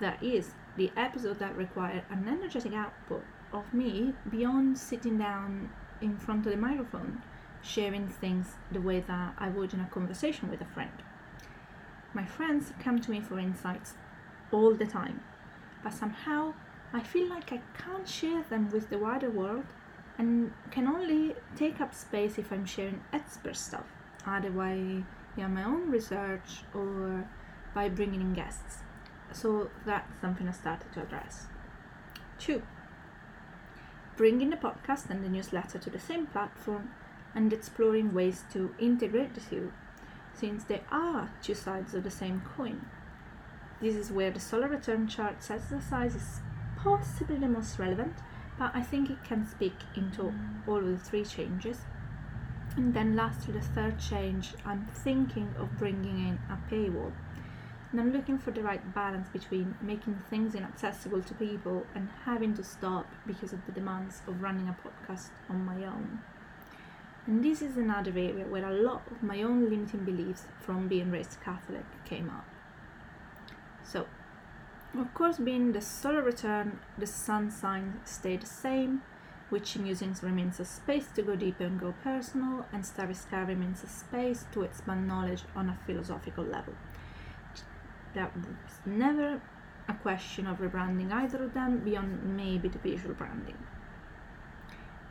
That 0.01 0.23
is, 0.23 0.53
the 0.77 0.93
episode 0.97 1.39
that 1.41 1.57
require 1.57 2.05
an 2.11 2.29
energetic 2.29 2.73
output 2.73 3.25
of 3.53 3.75
me 3.75 4.15
beyond 4.31 4.79
sitting 4.79 5.19
down 5.19 5.71
in 6.01 6.17
front 6.17 6.47
of 6.47 6.53
the 6.53 6.59
microphone, 6.59 7.23
sharing 7.63 8.09
things 8.09 8.55
the 8.71 8.81
way 8.81 9.01
that 9.01 9.35
I 9.39 9.49
would 9.49 9.75
in 9.75 9.81
a 9.81 9.87
conversation 9.87 10.51
with 10.51 10.61
a 10.61 10.67
friend. 10.67 11.03
My 12.15 12.25
friends 12.25 12.73
come 12.79 13.01
to 13.01 13.11
me 13.11 13.21
for 13.21 13.39
insights 13.39 13.95
all 14.53 14.75
the 14.75 14.87
time, 14.87 15.21
but 15.83 15.93
somehow 15.93 16.55
I 16.93 17.01
feel 17.01 17.29
like 17.29 17.53
I 17.53 17.61
can't 17.77 18.09
share 18.09 18.45
them 18.49 18.71
with 18.71 18.89
the 18.89 18.99
wider 18.99 19.31
world 19.31 19.67
and 20.17 20.53
can 20.71 20.87
only 20.87 21.35
take 21.57 21.81
up 21.81 21.95
space 21.95 22.39
if 22.39 22.53
I'm 22.53 22.65
sharing 22.65 23.03
expert 23.13 23.57
stuff 23.57 23.98
either 24.29 24.51
by 24.51 25.05
yeah, 25.37 25.47
my 25.49 25.65
own 25.65 25.91
research 25.91 26.63
or 26.75 27.29
by 27.75 27.89
bringing 27.89 28.21
in 28.21 28.35
guests. 28.35 28.79
So 29.33 29.71
that's 29.87 30.21
something 30.21 30.49
I 30.49 30.53
started 30.53 30.93
to 30.93 31.03
address. 31.03 31.47
Two, 32.39 32.63
bringing 34.17 34.51
the 34.51 34.57
podcast 34.57 35.11
and 35.11 35.25
the 35.25 35.29
newsletter 35.29 35.79
to 35.79 35.91
the 35.91 35.99
same 35.99 36.27
platform 36.27 36.91
and 37.35 37.53
exploring 37.53 38.13
ways 38.13 38.45
to 38.53 38.75
integrate 38.79 39.35
the 39.35 39.41
two, 39.41 39.73
since 40.35 40.65
they 40.65 40.83
are 40.91 41.31
two 41.43 41.55
sides 41.55 41.95
of 41.95 42.05
the 42.05 42.11
same 42.11 42.43
coin. 42.57 42.87
This 43.81 43.95
is 43.95 44.11
where 44.11 44.31
the 44.31 44.41
solar 44.41 44.69
return 44.69 45.07
chart 45.07 45.43
size 45.43 46.15
is 46.15 46.41
possibly 46.77 47.37
the 47.37 47.49
most 47.49 47.79
relevant, 47.79 48.15
but 48.59 48.73
I 48.75 48.83
think 48.83 49.11
it 49.11 49.23
can 49.23 49.47
speak 49.47 49.75
into 49.95 50.35
all 50.67 50.79
of 50.79 50.87
the 50.87 50.99
three 50.99 51.25
changes 51.25 51.79
and 52.79 52.95
then 52.95 53.17
lastly, 53.17 53.55
the 53.55 53.61
third 53.61 53.99
change, 53.99 54.55
I'm 54.65 54.87
thinking 54.95 55.53
of 55.59 55.77
bringing 55.79 56.29
in 56.29 56.39
a 56.49 56.57
paywall. 56.73 57.11
And 57.91 58.01
I'm 58.01 58.13
looking 58.13 58.39
for 58.39 58.53
the 58.53 58.63
right 58.63 58.95
balance 58.95 59.29
between 59.31 59.75
making 59.83 60.15
things 60.31 60.55
inaccessible 60.55 61.23
to 61.23 61.35
people 61.35 61.85
and 61.97 62.09
having 62.25 62.55
to 62.55 62.63
stop 62.63 63.07
because 63.27 63.53
of 63.53 63.67
the 63.67 63.73
demands 63.73 64.23
of 64.29 64.41
running 64.41 64.69
a 64.69 64.77
podcast 64.87 65.31
on 65.51 65.65
my 65.65 65.85
own. 65.87 66.21
And 67.27 67.45
this 67.45 67.63
is 67.63 67.77
another 67.77 68.13
area 68.13 68.47
where 68.47 68.65
a 68.65 68.73
lot 68.73 69.03
of 69.11 69.25
my 69.25 69.43
own 69.43 69.69
limiting 69.69 70.05
beliefs 70.05 70.45
from 70.61 70.87
being 70.87 71.11
raised 71.11 71.41
Catholic 71.43 71.85
came 72.05 72.31
up. 72.31 72.47
So, 73.83 74.07
of 74.97 75.13
course, 75.15 75.39
being 75.39 75.73
the 75.73 75.81
solar 75.81 76.23
return, 76.23 76.79
the 76.97 77.09
sun 77.09 77.51
sign 77.51 78.01
stayed 78.05 78.43
the 78.43 78.47
same, 78.47 79.03
Witchy 79.51 79.79
Musings 79.79 80.23
remains 80.23 80.61
a 80.61 80.65
space 80.65 81.07
to 81.15 81.23
go 81.23 81.35
deeper 81.35 81.65
and 81.65 81.81
go 81.81 81.95
personal, 82.05 82.67
and 82.71 82.85
Starry 82.85 83.15
remains 83.47 83.83
a 83.83 83.89
space 83.89 84.45
to 84.53 84.63
expand 84.63 85.09
knowledge 85.09 85.43
on 85.57 85.71
a 85.71 85.79
philosophical 85.87 86.45
level. 86.45 86.75
That 88.15 88.37
was 88.37 88.81
never 88.85 89.41
a 89.89 89.95
question 89.95 90.47
of 90.47 90.59
rebranding 90.59 91.11
either 91.11 91.43
of 91.43 91.55
them 91.55 91.79
beyond 91.79 92.37
maybe 92.37 92.69
the 92.69 92.79
visual 92.79 93.15
branding. 93.15 93.57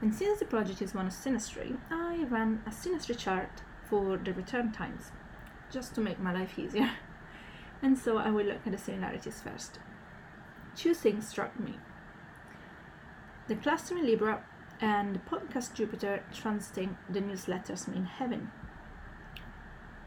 And 0.01 0.13
since 0.13 0.37
the 0.37 0.45
project 0.45 0.83
is 0.83 0.93
one 0.93 1.07
of 1.07 1.13
synastry, 1.13 1.75
I 1.89 2.25
ran 2.29 2.61
a 2.67 2.69
synastry 2.69 3.17
chart 3.17 3.63
for 3.89 4.17
the 4.17 4.33
return 4.33 4.71
times, 4.71 5.11
just 5.71 5.95
to 5.95 6.01
make 6.01 6.19
my 6.19 6.33
life 6.33 6.59
easier. 6.59 6.91
And 7.79 7.95
so 7.95 8.17
I 8.17 8.31
will 8.31 8.45
look 8.45 8.65
at 8.65 8.71
the 8.71 8.77
similarities 8.77 9.39
first. 9.39 9.77
Two 10.75 10.95
things 10.95 11.27
struck 11.27 11.59
me 11.59 11.75
the 13.47 13.55
cluster 13.55 13.97
in 13.97 14.05
Libra 14.05 14.43
and 14.81 15.15
the 15.15 15.19
podcast 15.19 15.73
Jupiter 15.73 16.21
transiting 16.33 16.95
the 17.09 17.21
newsletters 17.21 17.87
midheaven. 17.89 18.47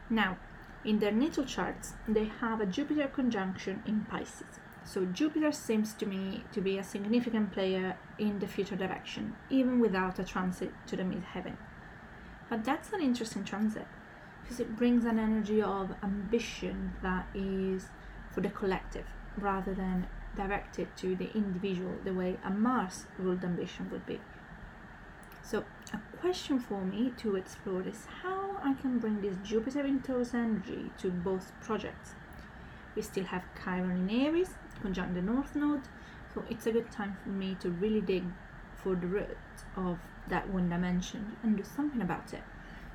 Now, 0.09 0.37
in 0.85 0.99
their 0.99 1.11
natal 1.11 1.45
charts, 1.45 1.93
they 2.07 2.25
have 2.39 2.61
a 2.61 2.65
Jupiter 2.65 3.07
conjunction 3.07 3.81
in 3.87 4.01
Pisces. 4.01 4.59
So 4.83 5.05
Jupiter 5.05 5.51
seems 5.51 5.93
to 5.95 6.05
me 6.05 6.43
to 6.51 6.61
be 6.61 6.77
a 6.77 6.83
significant 6.83 7.51
player 7.51 7.97
in 8.19 8.39
the 8.39 8.47
future 8.47 8.75
direction, 8.75 9.35
even 9.49 9.79
without 9.79 10.19
a 10.19 10.23
transit 10.23 10.71
to 10.87 10.95
the 10.95 11.03
midheaven. 11.03 11.57
But 12.49 12.63
that's 12.63 12.91
an 12.91 13.01
interesting 13.01 13.43
transit 13.43 13.87
because 14.43 14.59
it 14.59 14.75
brings 14.75 15.05
an 15.05 15.17
energy 15.17 15.61
of 15.61 15.95
ambition 16.03 16.93
that 17.01 17.27
is 17.33 17.87
for 18.33 18.41
the 18.41 18.49
collective 18.49 19.05
rather 19.37 19.73
than 19.73 20.07
directed 20.35 20.95
to 20.97 21.15
the 21.15 21.29
individual 21.35 21.95
the 22.03 22.13
way 22.13 22.37
a 22.43 22.49
Mars 22.49 23.05
ruled 23.17 23.43
ambition 23.43 23.89
would 23.91 24.05
be. 24.05 24.19
So, 25.43 25.65
a 25.93 25.99
question 26.19 26.59
for 26.59 26.81
me 26.81 27.13
to 27.17 27.35
explore 27.35 27.81
is 27.81 28.05
how 28.23 28.57
I 28.63 28.73
can 28.75 28.99
bring 28.99 29.21
this 29.21 29.35
Jupiter 29.43 29.81
in 29.81 30.01
Taurus 30.01 30.33
energy 30.33 30.91
to 30.99 31.09
both 31.09 31.51
projects. 31.61 32.13
We 32.95 33.01
still 33.01 33.25
have 33.25 33.43
Chiron 33.63 34.09
in 34.09 34.25
Aries, 34.25 34.51
conjunct 34.81 35.15
the 35.15 35.21
North 35.21 35.55
Node, 35.55 35.81
so 36.33 36.43
it's 36.49 36.67
a 36.67 36.71
good 36.71 36.91
time 36.91 37.17
for 37.23 37.29
me 37.29 37.57
to 37.59 37.69
really 37.69 38.01
dig 38.01 38.23
for 38.75 38.95
the 38.95 39.07
root 39.07 39.37
of 39.75 39.99
that 40.27 40.49
one 40.49 40.69
dimension 40.69 41.37
and 41.43 41.57
do 41.57 41.63
something 41.63 42.01
about 42.01 42.33
it. 42.33 42.43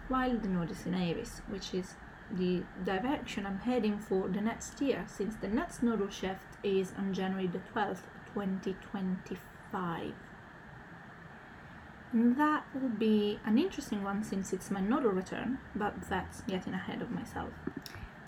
While 0.09 0.39
the 0.39 0.49
Node 0.49 0.71
is 0.71 0.87
in 0.87 0.95
Aries, 0.95 1.43
which 1.49 1.75
is 1.75 1.95
the 2.31 2.63
direction 2.85 3.47
I'm 3.47 3.59
heading 3.61 3.99
for 3.99 4.29
the 4.29 4.41
next 4.41 4.81
year, 4.81 5.05
since 5.09 5.37
the 5.37 5.49
next 5.49 5.83
nodal 5.83 6.09
shift 6.09 6.47
is 6.63 6.93
on 6.99 7.15
January 7.15 7.47
the 7.47 7.61
12th, 7.75 8.03
2025. 8.35 10.13
And 12.13 12.37
that 12.39 12.65
will 12.75 12.89
be 12.89 13.41
an 13.45 13.59
interesting 13.59 14.03
one 14.03 14.23
since 14.23 14.53
it's 14.53 14.71
my 14.71 14.81
nodal 14.81 15.11
return, 15.11 15.59
but 15.75 16.09
that's 16.09 16.41
getting 16.43 16.73
ahead 16.73 17.03
of 17.03 17.11
myself. 17.11 17.51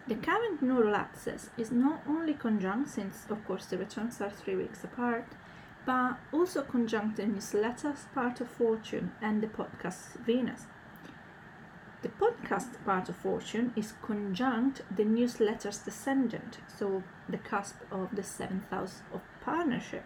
The 0.06 0.14
current 0.14 0.62
nodal 0.62 0.94
axis 0.94 1.50
is 1.58 1.70
not 1.70 2.02
only 2.08 2.34
conjunct, 2.34 2.90
since 2.90 3.26
of 3.28 3.44
course 3.46 3.66
the 3.66 3.78
returns 3.78 4.20
are 4.20 4.30
three 4.30 4.56
weeks 4.56 4.82
apart, 4.82 5.26
but 5.84 6.18
also 6.32 6.62
conjunct 6.62 7.16
the 7.16 7.26
newsletter's 7.26 8.06
part 8.14 8.40
of 8.40 8.48
Fortune 8.48 9.12
and 9.22 9.42
the 9.42 9.46
podcast 9.46 10.18
Venus. 10.24 10.66
The 12.00 12.10
podcast 12.10 12.84
part 12.84 13.08
of 13.08 13.16
Fortune 13.16 13.72
is 13.74 13.92
conjunct 14.02 14.82
the 14.94 15.04
newsletter's 15.04 15.78
descendant, 15.78 16.58
so 16.78 17.02
the 17.28 17.38
cusp 17.38 17.74
of 17.90 18.14
the 18.14 18.22
seventh 18.22 18.70
house 18.70 19.02
of 19.12 19.20
partnership. 19.40 20.04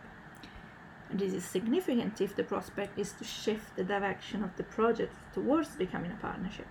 This 1.12 1.34
is 1.34 1.44
significant 1.44 2.22
if 2.22 2.34
the 2.34 2.44
prospect 2.44 2.99
is 2.99 3.12
to 3.12 3.25
shift 3.25 3.76
the 3.76 3.84
direction 3.84 4.42
of 4.42 4.56
the 4.56 4.62
project 4.62 5.14
towards 5.34 5.76
becoming 5.76 6.12
a 6.12 6.16
partnership, 6.16 6.66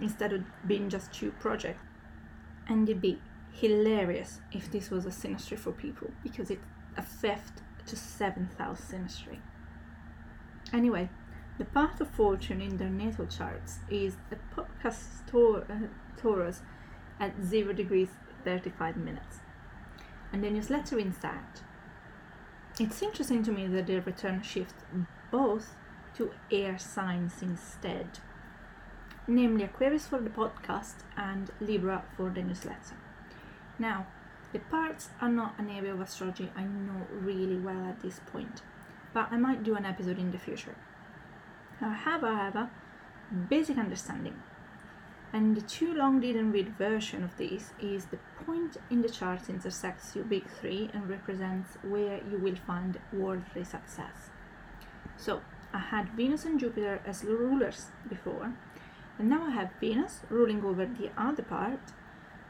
instead 0.00 0.32
of 0.32 0.44
being 0.64 0.88
just 0.88 1.12
two 1.12 1.32
projects. 1.32 1.82
And 2.68 2.88
it'd 2.88 3.02
be 3.02 3.20
hilarious 3.50 4.40
if 4.52 4.70
this 4.70 4.88
was 4.88 5.04
a 5.04 5.10
synastry 5.10 5.58
for 5.58 5.72
people, 5.72 6.12
because 6.22 6.48
it's 6.48 6.64
a 6.96 7.02
fifth 7.02 7.60
to 7.86 7.96
seventh 7.96 8.56
house 8.58 8.92
synastry. 8.92 9.40
Anyway, 10.72 11.10
the 11.60 11.66
part 11.66 12.00
of 12.00 12.08
fortune 12.08 12.62
in 12.62 12.78
their 12.78 12.88
natal 12.88 13.26
charts 13.26 13.80
is 13.90 14.16
tor- 15.30 15.66
uh, 15.68 15.88
Taurus 16.16 16.62
at 17.20 17.34
0 17.44 17.74
degrees 17.74 18.08
35 18.44 18.96
minutes. 18.96 19.40
And 20.32 20.42
the 20.42 20.48
newsletter 20.48 20.98
inside. 20.98 21.60
It's 22.78 23.02
interesting 23.02 23.42
to 23.42 23.52
me 23.52 23.66
that 23.66 23.86
they 23.86 23.98
return 23.98 24.40
shift 24.40 24.74
both 25.30 25.76
to 26.14 26.30
air 26.50 26.78
signs 26.78 27.42
instead, 27.42 28.20
namely 29.28 29.64
Aquarius 29.64 30.06
for 30.06 30.18
the 30.18 30.30
podcast 30.30 31.04
and 31.14 31.50
Libra 31.60 32.04
for 32.16 32.30
the 32.30 32.42
newsletter. 32.42 32.96
Now, 33.78 34.06
the 34.54 34.60
parts 34.60 35.10
are 35.20 35.28
not 35.28 35.58
an 35.58 35.68
area 35.68 35.92
of 35.92 36.00
astrology 36.00 36.50
I 36.56 36.62
know 36.62 37.06
really 37.10 37.58
well 37.58 37.84
at 37.84 38.00
this 38.00 38.18
point, 38.32 38.62
but 39.12 39.30
I 39.30 39.36
might 39.36 39.62
do 39.62 39.74
an 39.74 39.84
episode 39.84 40.18
in 40.18 40.32
the 40.32 40.38
future. 40.38 40.74
I 41.80 41.94
have, 41.94 42.20
however, 42.20 42.70
basic 43.48 43.78
understanding. 43.78 44.42
And 45.32 45.56
the 45.56 45.62
too 45.62 45.94
long 45.94 46.20
didn't 46.20 46.52
read 46.52 46.76
version 46.76 47.22
of 47.22 47.36
this 47.36 47.70
is 47.80 48.06
the 48.06 48.18
point 48.44 48.76
in 48.90 49.02
the 49.02 49.08
chart 49.08 49.48
intersects 49.48 50.16
your 50.16 50.24
big 50.24 50.48
three 50.60 50.90
and 50.92 51.08
represents 51.08 51.78
where 51.82 52.20
you 52.30 52.38
will 52.38 52.56
find 52.56 52.98
worldly 53.12 53.64
success. 53.64 54.30
So 55.16 55.42
I 55.72 55.78
had 55.78 56.16
Venus 56.16 56.44
and 56.44 56.58
Jupiter 56.58 57.00
as 57.06 57.22
rulers 57.22 57.86
before, 58.08 58.52
and 59.18 59.28
now 59.28 59.44
I 59.46 59.50
have 59.50 59.70
Venus 59.78 60.20
ruling 60.28 60.64
over 60.64 60.84
the 60.84 61.10
other 61.16 61.44
part 61.44 61.92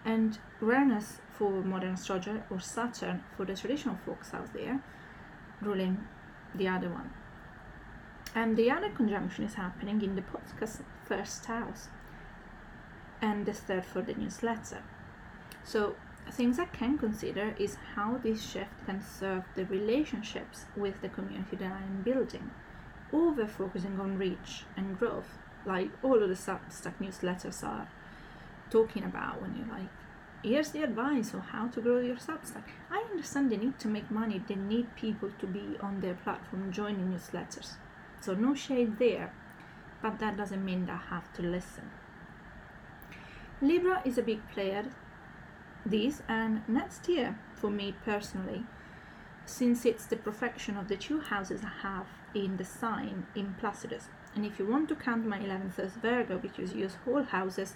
and 0.05 0.39
Uranus 0.63 1.21
for 1.31 1.51
modern 1.51 1.95
astrologer 1.95 2.45
or 2.49 2.61
Saturn 2.61 3.23
for 3.37 3.45
the 3.45 3.55
traditional 3.55 3.99
folks 4.07 4.33
out 4.33 4.53
there 4.55 4.83
ruling 5.61 6.09
the 6.55 6.69
other 6.69 6.89
one. 6.89 7.11
And 8.35 8.57
the 8.57 8.71
other 8.71 8.91
conjunction 8.91 9.45
is 9.45 9.55
happening 9.55 10.03
in 10.03 10.15
the 10.15 10.23
podcast 10.23 10.83
first 11.05 11.47
house 11.47 11.89
and 13.21 13.45
the 13.45 13.53
third 13.53 13.85
for 13.85 14.03
the 14.03 14.15
newsletter. 14.15 14.83
So 15.65 15.97
things 16.31 16.59
I 16.59 16.67
can 16.67 16.97
consider 16.97 17.55
is 17.59 17.77
how 17.95 18.19
this 18.19 18.43
shift 18.43 18.87
can 18.87 19.03
serve 19.03 19.45
the 19.57 19.65
relationships 19.65 20.67
with 20.77 21.01
the 21.03 21.09
community 21.09 21.57
that 21.57 21.73
I 21.73 21.83
am 21.83 22.03
building, 22.03 22.51
over 23.13 23.47
focusing 23.47 23.99
on 23.99 24.17
reach 24.17 24.65
and 24.77 24.99
growth, 24.99 25.39
like 25.67 25.91
all 26.03 26.23
of 26.23 26.29
the 26.29 26.35
Substack 26.35 26.95
newsletters 27.01 27.65
are 27.65 27.89
talking 28.71 29.05
about 29.05 29.43
when 29.43 29.57
you're 29.57 29.77
like, 29.77 29.89
here's 30.43 30.71
the 30.71 30.85
advice 30.85 31.35
on 31.35 31.41
how 31.41 31.67
to 31.69 31.81
grow 31.81 31.99
your 31.99 32.17
Substack. 32.17 32.63
I 32.91 33.05
understand 33.11 33.51
they 33.51 33.57
need 33.57 33.79
to 33.81 33.89
make 33.89 34.11
money, 34.11 34.41
they 34.47 34.55
need 34.55 34.95
people 34.95 35.31
to 35.41 35.47
be 35.47 35.77
on 35.81 36.01
their 36.01 36.15
platform 36.15 36.71
joining 36.71 37.13
newsletters. 37.13 37.75
So 38.21 38.35
no 38.35 38.55
shade 38.55 38.99
there, 38.99 39.33
but 40.03 40.19
that 40.19 40.37
doesn't 40.37 40.65
mean 40.65 40.87
that 40.87 41.01
I 41.07 41.15
have 41.15 41.33
to 41.35 41.43
listen. 41.43 41.91
Libra 43.63 44.03
is 44.05 44.19
a 44.19 44.23
big 44.23 44.41
player 44.51 44.85
this 45.85 46.23
and 46.29 46.63
next 46.69 47.09
year 47.09 47.39
for 47.55 47.71
me 47.71 47.95
personally, 48.05 48.65
since 49.47 49.85
it's 49.85 50.07
the 50.07 50.17
profection 50.17 50.77
of 50.77 50.89
the 50.89 50.97
two 50.97 51.21
houses 51.21 51.63
I 51.65 51.87
have 51.87 52.07
in 52.35 52.57
the 52.57 52.65
sign 52.65 53.27
in 53.35 53.55
Placidus. 53.59 54.09
And 54.35 54.47
if 54.47 54.59
you 54.59 54.67
want 54.67 54.89
to 54.91 54.95
count 54.95 55.27
my 55.27 55.39
11th 55.39 55.79
as 55.79 55.93
Virgo, 55.93 56.39
which 56.39 56.59
is 56.59 56.75
use 56.75 56.97
whole 57.05 57.25
houses, 57.25 57.75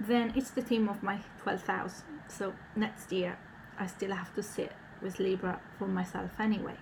then 0.00 0.32
it's 0.34 0.50
the 0.50 0.62
theme 0.62 0.88
of 0.88 1.02
my 1.02 1.20
12th 1.44 1.66
house. 1.66 2.02
So 2.28 2.54
next 2.74 3.12
year 3.12 3.38
I 3.78 3.86
still 3.86 4.12
have 4.12 4.34
to 4.34 4.42
sit 4.42 4.72
with 5.02 5.18
Libra 5.18 5.60
for 5.78 5.86
myself 5.88 6.30
anyway. 6.38 6.76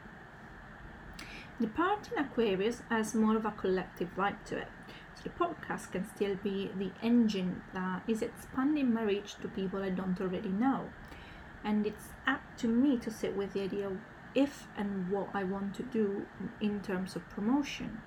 The 1.61 1.69
part 1.69 2.11
in 2.11 2.19
Aquarius 2.19 2.83
has 2.91 3.15
more 3.15 3.37
of 3.37 3.45
a 3.45 3.53
collective 3.53 4.15
vibe 4.17 4.45
to 4.47 4.59
it. 4.59 4.69
So 5.15 5.23
the 5.23 5.31
podcast 5.31 5.93
can 5.93 6.05
still 6.05 6.35
be 6.35 6.71
the 6.77 6.91
engine 7.01 7.63
that 7.73 8.03
is 8.09 8.23
expanding 8.23 8.93
my 8.93 9.03
reach 9.03 9.37
to 9.37 9.49
people 9.49 9.81
I 9.83 9.91
don't 9.91 10.21
already 10.21 10.49
know. 10.49 10.91
And 11.63 11.87
it's 11.87 12.09
up 12.27 12.43
to 12.59 12.67
me 12.67 12.99
to 12.99 13.11
sit 13.11 13.37
with 13.37 13.53
the 13.53 13.63
idea 13.63 13.87
of 13.87 13.99
if 14.35 14.67
and 14.77 15.09
what 15.11 15.29
I 15.33 15.45
want 15.45 15.75
to 15.77 15.85
do 15.85 16.27
in 16.61 16.81
terms 16.81 17.15
of 17.15 17.31
promotion. 17.31 18.03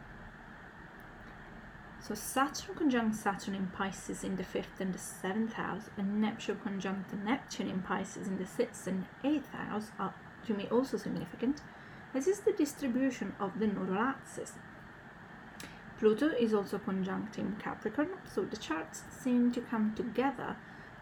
So 2.01 2.15
Saturn 2.15 2.75
conjunct 2.75 3.15
Saturn 3.15 3.55
in 3.55 3.67
Pisces 3.67 4.23
in 4.23 4.36
the 4.36 4.43
fifth 4.43 4.79
and 4.79 4.93
the 4.93 4.99
seventh 4.99 5.53
house, 5.53 5.89
and 5.97 6.21
Neptune 6.21 6.60
conjunct 6.62 7.13
Neptune 7.13 7.69
in 7.69 7.81
Pisces 7.81 8.27
in 8.27 8.38
the 8.38 8.45
sixth 8.45 8.88
and 8.88 9.05
eighth 9.23 9.51
house 9.51 9.91
are 9.97 10.13
to 10.45 10.53
me 10.53 10.67
also 10.69 10.97
significant 10.97 11.62
as 12.13 12.27
is 12.27 12.39
the 12.41 12.53
distribution 12.53 13.35
of 13.39 13.59
the 13.59 13.67
nodal 13.67 13.97
axis. 13.97 14.53
Pluto 15.99 16.29
is 16.29 16.53
also 16.53 16.77
conjunct 16.77 17.37
in 17.37 17.55
Capricorn, 17.55 18.09
so 18.31 18.43
the 18.43 18.57
charts 18.57 19.03
seem 19.09 19.51
to 19.51 19.61
come 19.61 19.93
together 19.95 20.55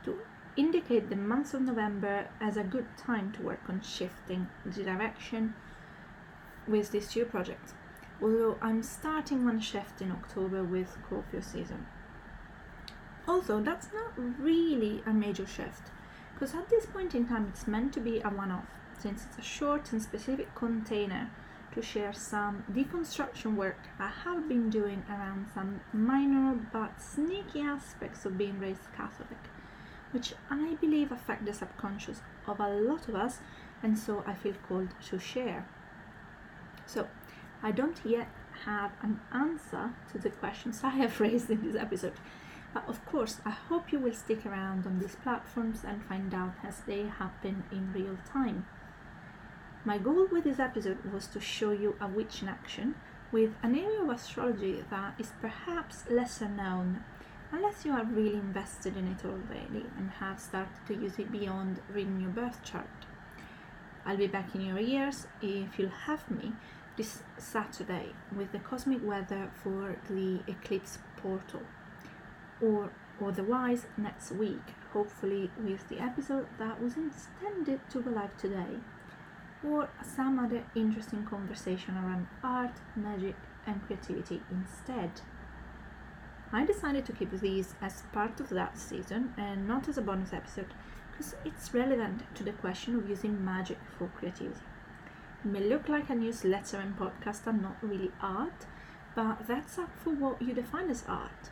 to 0.04 0.20
indicate 0.56 1.10
the 1.10 1.16
month 1.16 1.54
of 1.54 1.62
November 1.62 2.30
as 2.40 2.56
a 2.56 2.64
good 2.64 2.88
time 2.98 3.32
to 3.34 3.42
work 3.42 3.60
on 3.68 3.82
shifting 3.82 4.48
the 4.66 4.84
direction 4.84 5.54
with 6.68 6.92
these 6.92 7.10
two 7.10 7.26
projects. 7.26 7.74
Although 8.22 8.58
I'm 8.62 8.82
starting 8.82 9.44
one 9.44 9.60
shift 9.60 10.02
in 10.02 10.12
October 10.12 10.64
with 10.64 10.98
Scorpio 11.06 11.42
season. 11.42 11.86
Also, 13.28 13.60
that's 13.60 13.90
not 13.94 14.14
really 14.40 15.04
a 15.06 15.12
major 15.12 15.46
shift, 15.46 15.92
because 16.34 16.56
at 16.56 16.70
this 16.70 16.86
point 16.86 17.14
in 17.14 17.28
time 17.28 17.48
it's 17.50 17.68
meant 17.68 17.92
to 17.94 18.00
be 18.00 18.22
a 18.22 18.30
one 18.30 18.52
off 18.52 18.70
since 19.00 19.26
it's 19.26 19.38
a 19.38 19.42
short 19.42 19.92
and 19.92 20.02
specific 20.02 20.54
container 20.56 21.30
to 21.76 21.82
share 21.82 22.14
some 22.14 22.64
deconstruction 22.72 23.56
work 23.56 23.78
I 24.00 24.08
have 24.08 24.48
been 24.48 24.70
doing 24.70 25.04
around 25.10 25.48
some 25.54 25.82
minor 25.92 26.58
but 26.72 27.02
sneaky 27.02 27.62
aspects 27.62 28.26
of 28.26 28.38
being 28.38 28.60
raised 28.60 28.94
Catholic, 28.96 29.38
which 30.12 30.34
I 30.50 30.76
believe 30.76 31.12
affect 31.12 31.46
the 31.46 31.54
subconscious 31.54 32.22
of 32.48 32.60
a 32.60 32.70
lot 32.70 33.10
of 33.10 33.16
us, 33.16 33.40
and 33.84 34.00
so 34.00 34.24
I 34.26 34.34
feel 34.34 34.56
called 34.68 34.90
to 35.10 35.20
share. 35.20 35.68
So, 36.86 37.08
I 37.62 37.72
don't 37.72 38.00
yet 38.06 38.30
have 38.66 38.92
an 39.02 39.20
answer 39.34 39.94
to 40.12 40.18
the 40.18 40.30
questions 40.30 40.82
I 40.84 40.90
have 40.90 41.20
raised 41.26 41.50
in 41.50 41.62
this 41.62 41.82
episode, 41.82 42.14
but 42.74 42.88
of 42.88 43.06
course, 43.06 43.42
I 43.46 43.52
hope 43.52 43.92
you 43.92 44.00
will 44.00 44.14
stick 44.14 44.46
around 44.46 44.86
on 44.86 45.00
these 45.00 45.16
platforms 45.16 45.84
and 45.86 46.04
find 46.06 46.34
out 46.34 46.54
as 46.64 46.82
they 46.82 47.04
happen 47.04 47.64
in 47.72 47.92
real 47.92 48.18
time. 48.32 48.66
My 49.88 50.00
goal 50.00 50.28
with 50.32 50.46
this 50.46 50.58
episode 50.58 50.98
was 51.14 51.28
to 51.28 51.40
show 51.40 51.70
you 51.70 51.96
a 52.02 52.08
witch 52.08 52.42
in 52.42 52.50
action 52.50 52.96
with 53.32 53.52
an 53.62 53.76
area 53.76 54.02
of 54.02 54.10
astrology 54.10 54.84
that 54.90 55.14
is 55.20 55.32
perhaps 55.40 56.06
lesser 56.10 56.50
known 56.50 57.04
unless 57.52 57.86
you 57.86 57.92
are 57.92 58.04
really 58.04 58.34
invested 58.34 58.98
in 58.98 59.08
it 59.08 59.24
already 59.24 59.86
and 59.96 60.10
have 60.20 60.40
started 60.40 60.74
to 60.88 60.96
use 60.96 61.20
it 61.20 61.32
beyond 61.32 61.82
reading 61.94 62.20
your 62.20 62.32
birth 62.32 62.64
chart. 62.64 63.06
I'll 64.08 64.18
be 64.18 64.26
back 64.26 64.56
in 64.56 64.62
your 64.62 64.80
ears 64.80 65.28
if 65.44 65.78
you'll 65.78 65.90
have 65.90 66.32
me 66.32 66.54
this 66.98 67.22
Saturday 67.38 68.14
with 68.36 68.54
the 68.54 68.60
cosmic 68.60 69.06
weather 69.08 69.52
for 69.54 69.98
the 70.10 70.40
eclipse 70.48 70.98
portal, 71.18 71.62
or 72.60 72.90
otherwise 73.24 73.86
next 73.98 74.32
week, 74.32 74.74
hopefully 74.94 75.52
with 75.64 75.88
the 75.90 76.00
episode 76.00 76.48
that 76.58 76.82
was 76.82 76.96
intended 76.98 77.82
to 77.92 78.02
go 78.02 78.10
live 78.10 78.36
today, 78.38 78.80
or 79.66 79.90
some 80.04 80.40
other 80.40 80.64
interesting 80.76 81.26
conversation 81.26 81.96
around 81.96 82.28
art, 82.44 82.78
magic, 82.96 83.36
and 83.66 83.86
creativity 83.86 84.42
instead. 84.52 85.22
I 86.52 86.66
decided 86.66 87.06
to 87.06 87.14
keep 87.14 87.32
these 87.32 87.76
as 87.82 88.04
part 88.14 88.40
of 88.40 88.50
that 88.50 88.78
season 88.78 89.34
and 89.38 89.68
not 89.68 89.90
as 89.90 89.98
a 89.98 90.02
bonus 90.02 90.34
episode 90.34 90.74
because 91.12 91.36
it's 91.44 91.74
relevant 91.74 92.24
to 92.36 92.44
the 92.44 92.52
question 92.52 92.96
of 92.96 93.10
using 93.10 93.44
magic 93.44 93.78
for 93.98 94.08
creativity. 94.08 94.62
It 95.44 95.48
may 95.48 95.62
look 95.62 95.90
like 95.90 96.10
a 96.10 96.16
newsletter 96.16 96.78
and 96.78 96.98
podcast 96.98 97.48
are 97.48 97.54
not 97.54 97.78
really 97.82 98.12
art, 98.22 98.66
but 99.16 99.48
that's 99.48 99.78
up 99.78 99.90
for 99.98 100.12
what 100.12 100.42
you 100.42 100.54
define 100.54 100.90
as 100.90 101.04
art. 101.08 101.50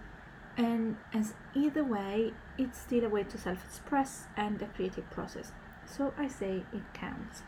And 0.57 0.97
as 1.13 1.33
either 1.55 1.83
way, 1.83 2.33
it's 2.57 2.79
still 2.79 3.05
a 3.05 3.09
way 3.09 3.23
to 3.23 3.37
self 3.37 3.63
express 3.65 4.27
and 4.37 4.61
a 4.61 4.67
creative 4.67 5.09
process. 5.09 5.51
So 5.85 6.13
I 6.17 6.27
say 6.27 6.63
it 6.73 6.93
counts. 6.93 7.41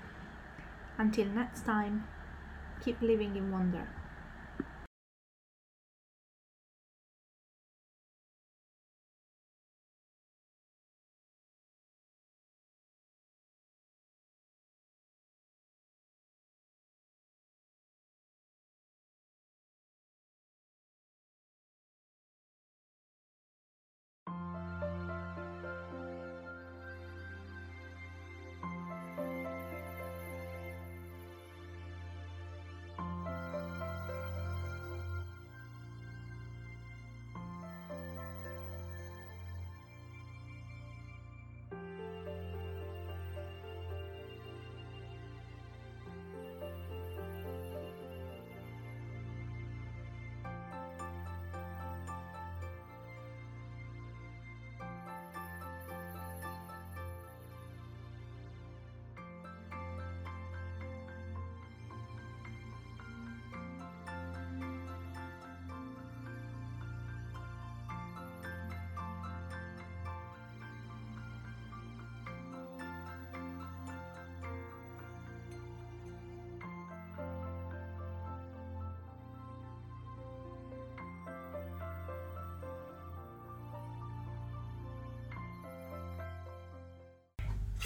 Until 0.97 1.27
next 1.27 1.65
time, 1.65 2.07
keep 2.83 3.01
living 3.01 3.35
in 3.35 3.51
wonder. 3.51 3.87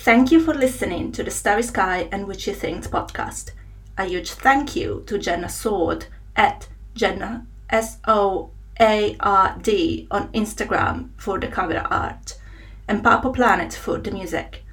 Thank 0.09 0.31
you 0.31 0.39
for 0.39 0.55
listening 0.55 1.11
to 1.11 1.21
the 1.21 1.29
Starry 1.29 1.61
Sky 1.61 2.09
and 2.11 2.27
Witchy 2.27 2.51
Things 2.51 2.87
podcast. 2.87 3.51
A 3.95 4.05
huge 4.05 4.31
thank 4.31 4.75
you 4.75 5.03
to 5.05 5.19
Jenna 5.19 5.45
Soard 5.45 6.07
at 6.35 6.67
Jenna 6.95 7.45
S 7.69 7.99
O 8.07 8.49
A 8.79 9.15
R 9.19 9.55
D 9.61 10.07
on 10.09 10.29
Instagram 10.29 11.09
for 11.15 11.39
the 11.39 11.47
cover 11.47 11.85
art 11.91 12.39
and 12.87 13.03
Purple 13.03 13.31
Planet 13.31 13.71
for 13.71 13.99
the 13.99 14.09
music. 14.09 14.63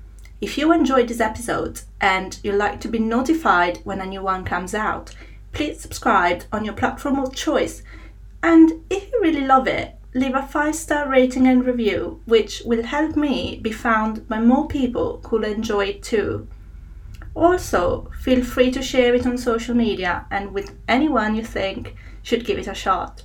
If 0.40 0.57
you 0.57 0.72
enjoyed 0.72 1.09
this 1.09 1.20
episode 1.20 1.83
and 2.01 2.40
you'd 2.42 2.55
like 2.55 2.81
to 2.81 2.88
be 2.88 2.99
notified 2.99 3.81
when 3.85 4.01
a 4.01 4.07
new 4.07 4.22
one 4.22 4.42
comes 4.42 4.75
out, 4.75 5.14
please 5.53 5.79
subscribe 5.79 6.44
on 6.51 6.64
your 6.64 6.72
platform 6.72 7.18
of 7.18 7.37
choice. 7.37 7.83
And 8.42 8.87
if 8.88 9.12
you 9.12 9.20
really 9.20 9.46
love 9.46 9.68
it, 9.68 9.96
leave 10.16 10.35
a 10.35 10.42
five 10.42 10.74
star 10.74 11.09
rating 11.09 11.46
and 11.46 11.64
review, 11.64 12.20
which 12.24 12.62
will 12.64 12.83
help 12.83 13.16
me 13.16 13.61
be 13.62 13.70
found 13.70 14.26
by 14.29 14.40
more 14.40 14.66
people 14.66 15.20
who'll 15.26 15.44
enjoy 15.44 15.85
it 15.87 16.02
too. 16.02 16.48
Also, 17.35 18.11
feel 18.22 18.42
free 18.42 18.70
to 18.70 18.83
share 18.83 19.14
it 19.14 19.26
on 19.26 19.37
social 19.37 19.74
media 19.74 20.26
and 20.31 20.52
with 20.52 20.74
anyone 20.88 21.37
you 21.37 21.44
think 21.44 21.94
should 22.22 22.46
give 22.46 22.59
it 22.59 22.66
a 22.66 22.74
shot. 22.74 23.24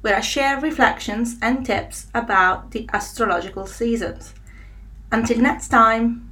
where 0.00 0.16
I 0.16 0.20
share 0.20 0.60
reflections 0.60 1.36
and 1.40 1.64
tips 1.64 2.08
about 2.12 2.72
the 2.72 2.90
astrological 2.92 3.66
seasons. 3.66 4.34
Until 5.10 5.38
next 5.38 5.68
time. 5.68 6.26